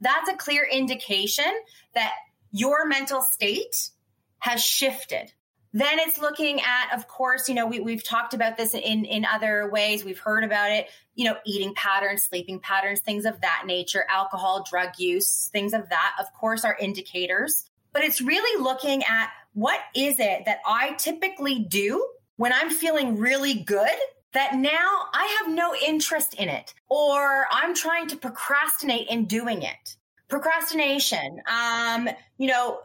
That's 0.00 0.28
a 0.30 0.36
clear 0.36 0.66
indication 0.70 1.52
that 1.94 2.12
your 2.50 2.86
mental 2.86 3.22
state 3.22 3.90
has 4.38 4.62
shifted 4.62 5.32
then 5.72 5.98
it's 5.98 6.18
looking 6.18 6.60
at, 6.60 6.94
of 6.94 7.08
course, 7.08 7.48
you 7.48 7.54
know, 7.54 7.66
we, 7.66 7.80
we've 7.80 8.02
talked 8.02 8.32
about 8.32 8.56
this 8.56 8.74
in, 8.74 9.04
in 9.04 9.24
other 9.24 9.68
ways. 9.70 10.04
We've 10.04 10.18
heard 10.18 10.44
about 10.44 10.70
it, 10.70 10.88
you 11.14 11.26
know, 11.26 11.36
eating 11.44 11.74
patterns, 11.74 12.22
sleeping 12.22 12.58
patterns, 12.60 13.00
things 13.00 13.26
of 13.26 13.40
that 13.42 13.64
nature, 13.66 14.04
alcohol, 14.08 14.64
drug 14.68 14.98
use, 14.98 15.50
things 15.52 15.74
of 15.74 15.88
that, 15.90 16.14
of 16.18 16.32
course, 16.32 16.64
are 16.64 16.76
indicators. 16.80 17.66
But 17.92 18.02
it's 18.02 18.20
really 18.20 18.62
looking 18.62 19.02
at 19.04 19.30
what 19.52 19.80
is 19.94 20.18
it 20.18 20.44
that 20.46 20.58
I 20.66 20.92
typically 20.94 21.58
do 21.58 22.06
when 22.36 22.52
I'm 22.52 22.70
feeling 22.70 23.18
really 23.18 23.54
good 23.54 23.88
that 24.32 24.54
now 24.54 25.06
I 25.12 25.38
have 25.40 25.54
no 25.54 25.74
interest 25.86 26.34
in 26.34 26.48
it 26.48 26.74
or 26.88 27.46
I'm 27.50 27.74
trying 27.74 28.08
to 28.08 28.16
procrastinate 28.16 29.08
in 29.08 29.24
doing 29.24 29.62
it. 29.62 29.96
Procrastination, 30.28 31.40
um, 31.50 32.08
you 32.36 32.48
know, 32.48 32.80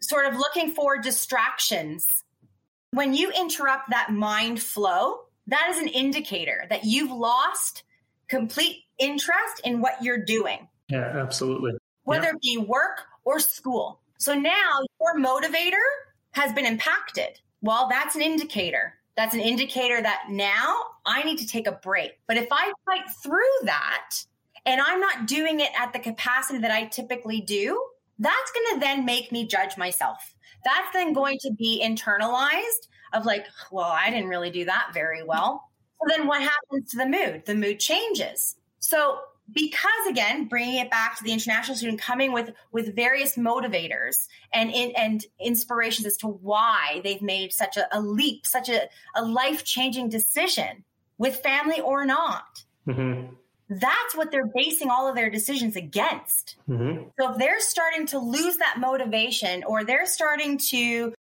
sort 0.00 0.26
of 0.26 0.36
looking 0.36 0.72
for 0.72 0.98
distractions 0.98 2.06
when 2.96 3.12
you 3.12 3.30
interrupt 3.30 3.90
that 3.90 4.10
mind 4.10 4.62
flow, 4.62 5.18
that 5.48 5.68
is 5.70 5.78
an 5.78 5.88
indicator 5.88 6.64
that 6.70 6.84
you've 6.84 7.10
lost 7.10 7.82
complete 8.26 8.84
interest 8.98 9.60
in 9.64 9.82
what 9.82 10.02
you're 10.02 10.24
doing. 10.24 10.66
Yeah, 10.88 11.12
absolutely. 11.14 11.72
Whether 12.04 12.28
yeah. 12.28 12.30
it 12.30 12.40
be 12.40 12.56
work 12.56 13.02
or 13.26 13.38
school. 13.38 14.00
So 14.16 14.34
now 14.34 14.80
your 14.98 15.22
motivator 15.22 15.84
has 16.32 16.54
been 16.54 16.64
impacted. 16.64 17.38
Well, 17.60 17.86
that's 17.90 18.16
an 18.16 18.22
indicator. 18.22 18.94
That's 19.14 19.34
an 19.34 19.40
indicator 19.40 20.00
that 20.00 20.28
now 20.30 20.76
I 21.04 21.22
need 21.22 21.38
to 21.40 21.46
take 21.46 21.66
a 21.66 21.72
break. 21.72 22.12
But 22.26 22.38
if 22.38 22.48
I 22.50 22.72
fight 22.86 23.10
through 23.22 23.64
that 23.64 24.24
and 24.64 24.80
I'm 24.80 25.00
not 25.00 25.26
doing 25.26 25.60
it 25.60 25.70
at 25.78 25.92
the 25.92 25.98
capacity 25.98 26.60
that 26.60 26.70
I 26.70 26.86
typically 26.86 27.42
do, 27.42 27.78
that's 28.18 28.52
going 28.52 28.74
to 28.74 28.80
then 28.80 29.04
make 29.04 29.30
me 29.30 29.46
judge 29.46 29.76
myself 29.76 30.34
that's 30.66 30.92
then 30.92 31.12
going 31.12 31.38
to 31.42 31.52
be 31.52 31.82
internalized 31.82 32.88
of 33.12 33.24
like, 33.24 33.46
well, 33.70 33.84
I 33.84 34.10
didn't 34.10 34.28
really 34.28 34.50
do 34.50 34.64
that 34.64 34.90
very 34.92 35.22
well. 35.22 35.62
So 36.00 36.16
then 36.16 36.26
what 36.26 36.42
happens 36.42 36.90
to 36.90 36.98
the 36.98 37.06
mood? 37.06 37.44
The 37.46 37.54
mood 37.54 37.78
changes. 37.78 38.56
So 38.80 39.18
because 39.52 40.06
again, 40.10 40.48
bringing 40.48 40.80
it 40.80 40.90
back 40.90 41.16
to 41.16 41.24
the 41.24 41.32
international 41.32 41.76
student 41.76 42.00
coming 42.00 42.32
with, 42.32 42.50
with 42.72 42.96
various 42.96 43.36
motivators 43.36 44.26
and, 44.52 44.70
in, 44.70 44.90
and 44.96 45.24
inspirations 45.40 46.04
as 46.04 46.16
to 46.18 46.26
why 46.26 47.00
they've 47.04 47.22
made 47.22 47.52
such 47.52 47.76
a, 47.76 47.86
a 47.96 48.00
leap, 48.00 48.44
such 48.44 48.68
a, 48.68 48.88
a 49.14 49.24
life 49.24 49.64
changing 49.64 50.08
decision 50.08 50.84
with 51.16 51.36
family 51.36 51.80
or 51.80 52.04
not. 52.04 52.64
Mm-hmm 52.88 53.34
that's 53.68 54.14
what 54.14 54.30
they're 54.30 54.46
basing 54.54 54.90
all 54.90 55.08
of 55.08 55.16
their 55.16 55.30
decisions 55.30 55.76
against. 55.76 56.56
Mm-hmm. 56.68 57.08
So 57.18 57.32
if 57.32 57.38
they're 57.38 57.60
starting 57.60 58.06
to 58.08 58.18
lose 58.18 58.56
that 58.58 58.76
motivation 58.78 59.64
or 59.64 59.84
they're 59.84 60.06
starting 60.06 60.58
to 60.70 61.12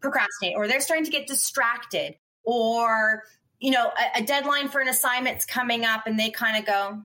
procrastinate 0.00 0.56
or 0.56 0.68
they're 0.68 0.80
starting 0.80 1.04
to 1.06 1.10
get 1.10 1.26
distracted 1.26 2.16
or 2.44 3.24
you 3.60 3.70
know 3.70 3.90
a, 3.98 4.20
a 4.20 4.22
deadline 4.24 4.68
for 4.68 4.80
an 4.80 4.88
assignment's 4.88 5.44
coming 5.44 5.84
up 5.84 6.06
and 6.06 6.18
they 6.18 6.30
kind 6.30 6.58
of 6.58 6.66
go 6.66 7.02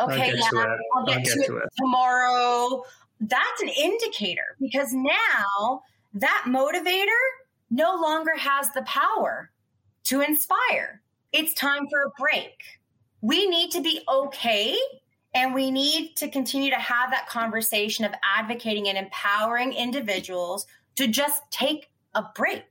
okay 0.00 0.34
yeah, 0.34 0.42
I'll 0.44 0.52
get, 0.52 0.68
I'll 0.96 1.06
to, 1.06 1.12
get 1.12 1.26
it 1.26 1.46
to 1.46 1.56
it. 1.58 1.68
tomorrow. 1.78 2.82
That's 3.20 3.62
an 3.62 3.68
indicator 3.68 4.56
because 4.60 4.92
now 4.92 5.82
that 6.14 6.44
motivator 6.48 7.06
no 7.70 7.94
longer 7.94 8.36
has 8.36 8.70
the 8.72 8.82
power 8.82 9.50
to 10.04 10.20
inspire. 10.20 11.00
It's 11.32 11.54
time 11.54 11.86
for 11.88 12.02
a 12.02 12.10
break 12.18 12.81
we 13.22 13.48
need 13.48 13.70
to 13.70 13.80
be 13.80 14.00
okay 14.08 14.76
and 15.34 15.54
we 15.54 15.70
need 15.70 16.14
to 16.16 16.28
continue 16.28 16.70
to 16.70 16.76
have 16.76 17.10
that 17.10 17.28
conversation 17.28 18.04
of 18.04 18.12
advocating 18.36 18.88
and 18.88 18.98
empowering 18.98 19.72
individuals 19.72 20.66
to 20.96 21.06
just 21.06 21.40
take 21.50 21.88
a 22.14 22.24
break. 22.34 22.64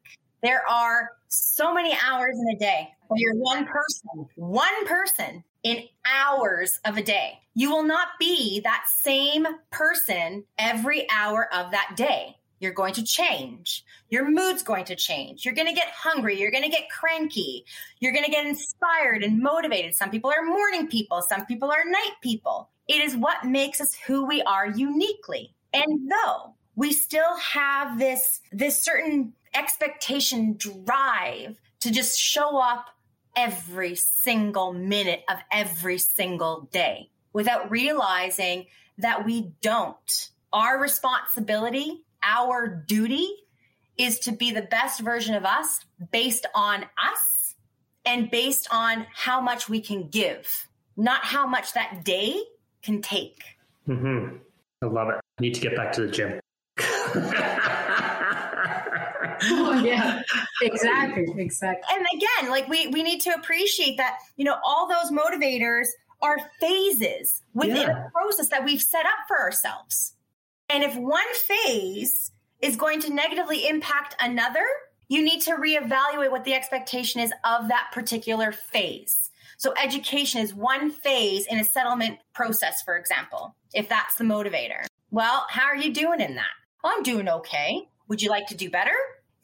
There 0.43 0.67
are 0.69 1.11
so 1.29 1.73
many 1.73 1.97
hours 2.05 2.37
in 2.37 2.55
a 2.55 2.59
day. 2.59 2.89
You're 3.15 3.35
one 3.35 3.65
person, 3.65 4.27
one 4.35 4.85
person 4.85 5.43
in 5.63 5.83
hours 6.05 6.79
of 6.85 6.97
a 6.97 7.03
day. 7.03 7.39
You 7.55 7.71
will 7.71 7.83
not 7.83 8.09
be 8.19 8.59
that 8.61 8.85
same 8.93 9.45
person 9.71 10.43
every 10.57 11.07
hour 11.09 11.53
of 11.53 11.71
that 11.71 11.93
day. 11.95 12.37
You're 12.61 12.73
going 12.73 12.93
to 12.93 13.03
change. 13.03 13.83
Your 14.09 14.29
mood's 14.29 14.61
going 14.61 14.85
to 14.85 14.95
change. 14.95 15.43
You're 15.43 15.55
going 15.55 15.67
to 15.67 15.73
get 15.73 15.89
hungry. 15.89 16.39
You're 16.39 16.51
going 16.51 16.63
to 16.63 16.69
get 16.69 16.91
cranky. 16.91 17.65
You're 17.99 18.13
going 18.13 18.23
to 18.23 18.31
get 18.31 18.45
inspired 18.45 19.23
and 19.23 19.39
motivated. 19.39 19.95
Some 19.95 20.11
people 20.11 20.31
are 20.31 20.45
morning 20.45 20.87
people. 20.87 21.23
Some 21.27 21.47
people 21.47 21.71
are 21.71 21.83
night 21.83 22.13
people. 22.21 22.69
It 22.87 23.01
is 23.01 23.17
what 23.17 23.45
makes 23.45 23.81
us 23.81 23.95
who 24.05 24.27
we 24.27 24.43
are 24.43 24.67
uniquely. 24.67 25.55
And 25.73 26.11
though 26.11 26.53
we 26.75 26.93
still 26.93 27.35
have 27.37 27.97
this, 27.97 28.41
this 28.51 28.83
certain 28.83 29.33
expectation 29.55 30.55
drive 30.55 31.59
to 31.79 31.91
just 31.91 32.19
show 32.19 32.59
up 32.59 32.89
every 33.35 33.95
single 33.95 34.71
minute 34.71 35.23
of 35.29 35.37
every 35.51 35.97
single 35.97 36.69
day 36.71 37.09
without 37.33 37.71
realizing 37.71 38.67
that 38.99 39.25
we 39.25 39.51
don't. 39.61 40.29
Our 40.53 40.79
responsibility 40.79 42.03
our 42.23 42.67
duty 42.67 43.27
is 43.97 44.19
to 44.19 44.31
be 44.31 44.51
the 44.51 44.61
best 44.61 45.01
version 45.01 45.35
of 45.35 45.45
us 45.45 45.79
based 46.11 46.45
on 46.55 46.85
us 47.03 47.55
and 48.05 48.31
based 48.31 48.67
on 48.71 49.05
how 49.13 49.41
much 49.41 49.69
we 49.69 49.79
can 49.79 50.09
give, 50.09 50.67
not 50.97 51.23
how 51.23 51.45
much 51.45 51.73
that 51.73 52.03
day 52.03 52.41
can 52.81 53.01
take. 53.01 53.43
Mm-hmm. 53.87 54.37
I 54.81 54.85
love 54.85 55.09
it. 55.09 55.15
I 55.15 55.41
need 55.41 55.53
to 55.55 55.61
get 55.61 55.75
back 55.75 55.91
to 55.93 56.01
the 56.01 56.11
gym. 56.11 56.39
oh, 59.43 59.81
yeah, 59.83 60.21
exactly, 60.61 61.25
exactly. 61.37 61.83
And 61.95 62.05
again, 62.13 62.49
like 62.49 62.67
we 62.67 62.87
we 62.87 63.03
need 63.03 63.21
to 63.21 63.31
appreciate 63.31 63.97
that. 63.97 64.17
You 64.37 64.45
know, 64.45 64.57
all 64.65 64.87
those 64.87 65.11
motivators 65.11 65.87
are 66.21 66.37
phases 66.59 67.43
within 67.53 67.75
yeah. 67.75 68.07
a 68.07 68.09
process 68.11 68.49
that 68.49 68.63
we've 68.63 68.81
set 68.81 69.05
up 69.05 69.27
for 69.27 69.39
ourselves. 69.39 70.13
And 70.71 70.83
if 70.83 70.95
one 70.95 71.33
phase 71.33 72.31
is 72.61 72.77
going 72.77 73.01
to 73.01 73.13
negatively 73.13 73.67
impact 73.67 74.15
another, 74.21 74.65
you 75.09 75.21
need 75.21 75.41
to 75.41 75.55
reevaluate 75.55 76.31
what 76.31 76.45
the 76.45 76.53
expectation 76.53 77.19
is 77.19 77.33
of 77.43 77.67
that 77.67 77.89
particular 77.91 78.53
phase. 78.53 79.29
So 79.57 79.73
education 79.83 80.41
is 80.41 80.53
one 80.53 80.89
phase 80.89 81.45
in 81.45 81.59
a 81.59 81.65
settlement 81.65 82.19
process, 82.33 82.81
for 82.81 82.95
example, 82.95 83.55
if 83.73 83.89
that's 83.89 84.15
the 84.15 84.23
motivator. 84.23 84.85
Well, 85.11 85.45
how 85.49 85.65
are 85.65 85.75
you 85.75 85.93
doing 85.93 86.21
in 86.21 86.35
that? 86.35 86.51
Well, 86.83 86.93
I'm 86.95 87.03
doing 87.03 87.27
okay. 87.27 87.89
Would 88.07 88.21
you 88.21 88.29
like 88.29 88.47
to 88.47 88.55
do 88.55 88.69
better? 88.69 88.95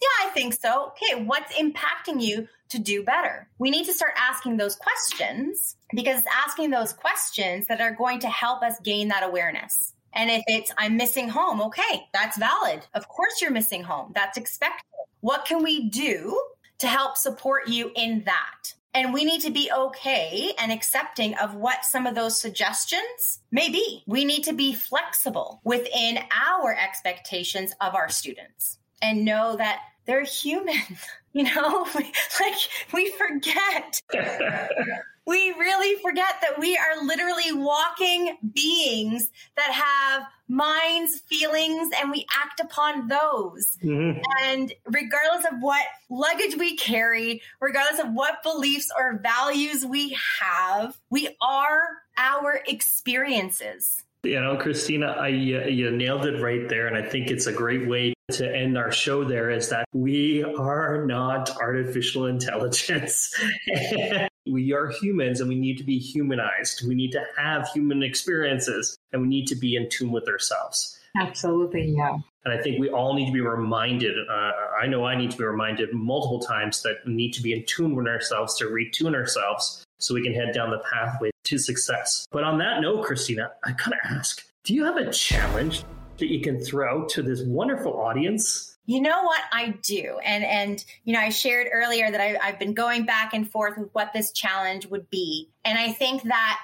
Yeah, 0.02 0.28
I 0.28 0.30
think 0.30 0.54
so. 0.54 0.94
Okay, 0.94 1.24
what's 1.24 1.54
impacting 1.54 2.22
you 2.22 2.48
to 2.70 2.80
do 2.80 3.04
better? 3.04 3.50
We 3.60 3.70
need 3.70 3.86
to 3.86 3.94
start 3.94 4.14
asking 4.18 4.58
those 4.58 4.76
questions 4.76 5.76
because 5.94 6.20
it's 6.20 6.28
asking 6.34 6.70
those 6.70 6.94
questions 6.94 7.68
that 7.68 7.82
are 7.82 7.94
going 7.94 8.20
to 8.20 8.30
help 8.30 8.64
us 8.64 8.80
gain 8.80 9.10
that 9.10 9.24
awareness. 9.24 9.94
And 10.18 10.32
if 10.32 10.44
it's, 10.48 10.72
I'm 10.80 10.98
missing 10.98 11.30
home, 11.30 11.62
okay, 11.62 12.08
that's 12.12 12.40
valid. 12.40 12.82
Of 12.96 13.08
course, 13.08 13.40
you're 13.40 13.52
missing 13.52 13.84
home. 13.84 14.12
That's 14.16 14.36
expected. 14.36 14.84
What 15.22 15.46
can 15.46 15.62
we 15.62 15.90
do 15.90 16.42
to 16.80 16.88
help 16.88 17.18
support 17.18 17.68
you 17.68 17.92
in 17.96 18.24
that? 18.26 18.74
And 18.96 19.14
we 19.14 19.24
need 19.24 19.42
to 19.42 19.52
be 19.52 19.72
okay 19.72 20.54
and 20.58 20.72
accepting 20.72 21.36
of 21.36 21.54
what 21.54 21.86
some 21.86 22.08
of 22.08 22.16
those 22.16 22.42
suggestions 22.42 23.42
may 23.52 23.70
be. 23.70 24.04
We 24.08 24.26
need 24.26 24.44
to 24.46 24.54
be 24.54 24.74
flexible 24.74 25.62
within 25.64 26.18
our 26.36 26.76
expectations 26.76 27.74
of 27.80 27.94
our 27.94 28.10
students 28.10 28.80
and 29.04 29.24
know 29.24 29.56
that 29.56 29.82
they're 30.06 30.24
human. 30.24 30.76
You 31.34 31.44
know, 31.44 31.86
like 31.96 32.56
we 32.94 33.12
forget. 33.12 34.02
we 35.28 35.52
really 35.52 36.02
forget 36.02 36.36
that 36.42 36.58
we 36.58 36.78
are 36.78 37.06
literally 37.06 37.52
walking 37.52 38.38
beings 38.56 39.30
that 39.58 39.72
have 39.72 40.24
minds, 40.48 41.20
feelings, 41.28 41.90
and 42.00 42.10
we 42.10 42.26
act 42.34 42.62
upon 42.62 43.10
those. 43.10 43.78
Mm-hmm. 43.84 44.22
And 44.46 44.74
regardless 44.86 45.46
of 45.52 45.60
what 45.60 45.86
luggage 46.10 46.56
we 46.58 46.78
carry, 46.78 47.42
regardless 47.60 48.00
of 48.00 48.14
what 48.14 48.42
beliefs 48.42 48.90
or 48.98 49.20
values 49.20 49.86
we 49.86 50.18
have, 50.40 50.98
we 51.10 51.36
are 51.42 51.82
our 52.18 52.62
experiences. 52.66 54.02
You 54.24 54.42
know, 54.42 54.56
Christina, 54.56 55.08
I, 55.08 55.28
you 55.28 55.92
nailed 55.92 56.26
it 56.26 56.42
right 56.42 56.68
there. 56.70 56.88
And 56.88 56.98
I 56.98 57.08
think 57.08 57.30
it's 57.30 57.48
a 57.48 57.54
great 57.54 57.88
way 57.88 58.14
to 58.32 58.56
end 58.56 58.78
our 58.78 58.92
show 58.92 59.24
there 59.24 59.50
is 59.50 59.70
that 59.70 59.86
we 59.94 60.44
are 60.44 61.06
not 61.06 61.56
artificial 61.62 62.26
intelligence. 62.26 63.34
we 64.52 64.74
are 64.74 64.90
humans 64.90 65.40
and 65.40 65.50
we 65.50 65.56
need 65.56 65.78
to 65.78 65.84
be 65.84 66.00
humanized. 66.00 66.88
We 66.88 66.96
need 66.96 67.12
to 67.12 67.24
have 67.38 67.68
human 67.70 68.04
experiences 68.04 68.98
and 69.12 69.22
we 69.22 69.28
need 69.28 69.48
to 69.48 69.56
be 69.56 69.76
in 69.76 69.90
tune 69.90 70.12
with 70.12 70.28
ourselves. 70.28 71.00
Absolutely, 71.16 71.96
yeah. 71.96 72.18
And 72.46 72.58
I 72.58 72.62
think 72.62 72.80
we 72.80 72.90
all 72.90 73.14
need 73.14 73.26
to 73.26 73.32
be 73.32 73.42
reminded. 73.42 74.16
Uh, 74.30 74.52
I 74.82 74.88
know 74.88 75.06
I 75.06 75.16
need 75.16 75.32
to 75.32 75.38
be 75.38 75.44
reminded 75.44 75.94
multiple 75.94 76.40
times 76.40 76.82
that 76.84 76.98
we 77.06 77.14
need 77.14 77.34
to 77.34 77.42
be 77.42 77.54
in 77.54 77.66
tune 77.66 77.96
with 77.96 78.08
ourselves 78.08 78.56
to 78.58 78.66
retune 78.66 79.16
ourselves 79.16 79.84
so 80.00 80.14
we 80.14 80.24
can 80.24 80.34
head 80.34 80.54
down 80.54 80.70
the 80.70 80.80
pathway 80.80 81.32
to 81.46 81.58
success. 81.58 82.26
But 82.32 82.44
on 82.44 82.58
that 82.60 82.82
note, 82.82 83.06
Christina, 83.06 83.52
I 83.64 83.72
kind 83.74 83.94
of 83.94 84.18
ask 84.18 84.44
do 84.64 84.74
you 84.74 84.84
have 84.84 84.98
a 84.98 85.12
challenge 85.12 85.84
that 86.18 86.28
you 86.28 86.42
can 86.42 86.60
throw 86.60 87.06
to 87.08 87.22
this 87.22 87.42
wonderful 87.42 87.94
audience? 87.94 88.77
You 88.88 89.02
know 89.02 89.24
what 89.24 89.42
I 89.52 89.76
do, 89.84 90.18
and 90.24 90.46
and 90.46 90.84
you 91.04 91.14
know 91.14 91.20
I 91.20 91.28
shared 91.28 91.68
earlier 91.74 92.10
that 92.10 92.22
I, 92.22 92.38
I've 92.42 92.58
been 92.58 92.74
going 92.74 93.06
back 93.06 93.34
and 93.34 93.50
forth 93.50 93.78
with 93.78 93.90
what 93.92 94.14
this 94.14 94.32
challenge 94.32 94.88
would 94.88 95.10
be, 95.10 95.50
and 95.66 95.78
I 95.78 95.92
think 95.92 96.24
that 96.24 96.60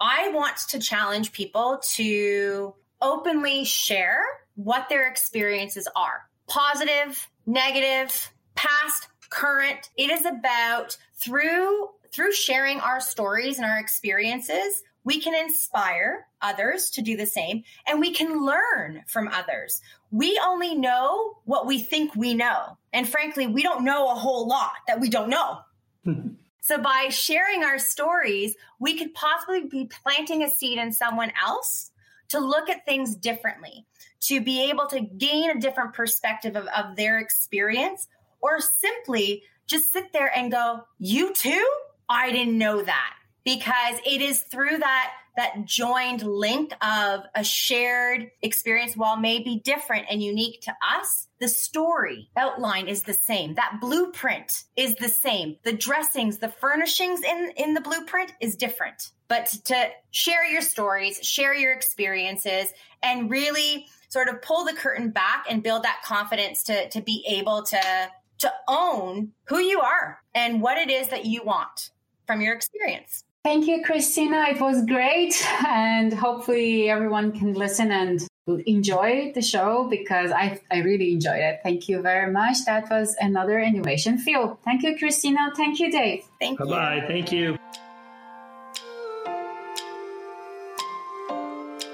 I 0.00 0.30
want 0.30 0.56
to 0.70 0.78
challenge 0.78 1.30
people 1.32 1.78
to 1.92 2.74
openly 3.02 3.64
share 3.64 4.22
what 4.54 4.88
their 4.88 5.08
experiences 5.08 5.86
are, 5.94 6.22
positive, 6.48 7.28
negative, 7.44 8.32
past, 8.54 9.08
current. 9.28 9.90
It 9.98 10.10
is 10.10 10.24
about 10.24 10.96
through 11.22 11.90
through 12.12 12.32
sharing 12.32 12.80
our 12.80 13.00
stories 13.00 13.58
and 13.58 13.66
our 13.66 13.78
experiences, 13.78 14.82
we 15.04 15.20
can 15.20 15.34
inspire 15.34 16.26
others 16.42 16.90
to 16.90 17.02
do 17.02 17.16
the 17.16 17.26
same 17.26 17.62
and 17.86 18.00
we 18.00 18.12
can 18.12 18.44
learn 18.44 19.02
from 19.06 19.28
others. 19.28 19.80
We 20.10 20.40
only 20.42 20.74
know 20.74 21.38
what 21.44 21.66
we 21.66 21.80
think 21.80 22.14
we 22.14 22.34
know. 22.34 22.78
And 22.92 23.08
frankly, 23.08 23.46
we 23.46 23.62
don't 23.62 23.84
know 23.84 24.10
a 24.10 24.14
whole 24.14 24.48
lot 24.48 24.72
that 24.86 25.00
we 25.00 25.08
don't 25.08 25.28
know. 25.28 25.60
so 26.60 26.78
by 26.78 27.08
sharing 27.10 27.64
our 27.64 27.78
stories, 27.78 28.54
we 28.78 28.96
could 28.96 29.14
possibly 29.14 29.64
be 29.64 29.90
planting 30.02 30.42
a 30.42 30.50
seed 30.50 30.78
in 30.78 30.92
someone 30.92 31.32
else 31.44 31.90
to 32.28 32.38
look 32.38 32.68
at 32.68 32.84
things 32.86 33.14
differently, 33.14 33.86
to 34.20 34.40
be 34.40 34.70
able 34.70 34.86
to 34.86 35.00
gain 35.00 35.50
a 35.50 35.60
different 35.60 35.94
perspective 35.94 36.56
of, 36.56 36.66
of 36.68 36.96
their 36.96 37.18
experience, 37.18 38.08
or 38.40 38.60
simply 38.60 39.42
just 39.66 39.92
sit 39.92 40.12
there 40.12 40.30
and 40.34 40.50
go, 40.50 40.84
You 40.98 41.34
too? 41.34 41.68
I 42.08 42.32
didn't 42.32 42.56
know 42.56 42.82
that 42.82 43.14
because 43.48 43.98
it 44.04 44.20
is 44.20 44.40
through 44.42 44.76
that 44.76 45.10
that 45.38 45.64
joined 45.64 46.20
link 46.22 46.74
of 46.84 47.22
a 47.34 47.42
shared 47.42 48.30
experience 48.42 48.94
while 48.94 49.16
maybe 49.16 49.62
different 49.64 50.04
and 50.10 50.22
unique 50.22 50.60
to 50.60 50.72
us 50.94 51.28
the 51.40 51.48
story 51.48 52.28
outline 52.36 52.88
is 52.88 53.04
the 53.04 53.14
same. 53.14 53.54
That 53.54 53.78
blueprint 53.80 54.64
is 54.76 54.96
the 54.96 55.08
same. 55.08 55.56
The 55.62 55.72
dressings 55.72 56.36
the 56.36 56.50
furnishings 56.50 57.22
in 57.22 57.52
in 57.56 57.72
the 57.72 57.80
blueprint 57.80 58.34
is 58.38 58.54
different. 58.54 59.12
But 59.28 59.46
to 59.64 59.88
share 60.10 60.44
your 60.44 60.60
stories 60.60 61.18
share 61.22 61.54
your 61.54 61.72
experiences 61.72 62.70
and 63.02 63.30
really 63.30 63.86
sort 64.10 64.28
of 64.28 64.42
pull 64.42 64.66
the 64.66 64.74
curtain 64.74 65.08
back 65.10 65.46
and 65.48 65.62
build 65.62 65.84
that 65.84 66.02
confidence 66.04 66.64
to 66.64 66.90
to 66.90 67.00
be 67.00 67.24
able 67.26 67.62
to 67.62 68.10
to 68.40 68.52
own 68.68 69.32
who 69.44 69.58
you 69.58 69.80
are 69.80 70.18
and 70.34 70.60
what 70.60 70.76
it 70.76 70.90
is 70.90 71.08
that 71.08 71.24
you 71.24 71.42
want 71.42 71.92
from 72.26 72.42
your 72.42 72.54
experience. 72.54 73.24
Thank 73.44 73.66
you, 73.66 73.82
Christina. 73.84 74.46
It 74.50 74.60
was 74.60 74.84
great. 74.84 75.34
And 75.66 76.12
hopefully 76.12 76.90
everyone 76.90 77.32
can 77.32 77.54
listen 77.54 77.90
and 77.90 78.26
enjoy 78.66 79.32
the 79.34 79.42
show 79.42 79.86
because 79.88 80.30
I, 80.30 80.60
I 80.70 80.78
really 80.78 81.12
enjoyed 81.12 81.40
it. 81.40 81.60
Thank 81.62 81.88
you 81.88 82.02
very 82.02 82.32
much. 82.32 82.64
That 82.66 82.90
was 82.90 83.16
another 83.20 83.58
Innovation 83.60 84.18
Fuel. 84.18 84.58
Thank 84.64 84.82
you, 84.82 84.98
Christina. 84.98 85.52
Thank 85.56 85.80
you, 85.80 85.90
Dave. 85.90 86.24
Thank 86.40 86.58
Bye-bye. 86.58 86.94
you. 86.94 87.00
Bye 87.00 87.00
bye. 87.00 87.06
Thank 87.06 87.32
you. 87.32 87.58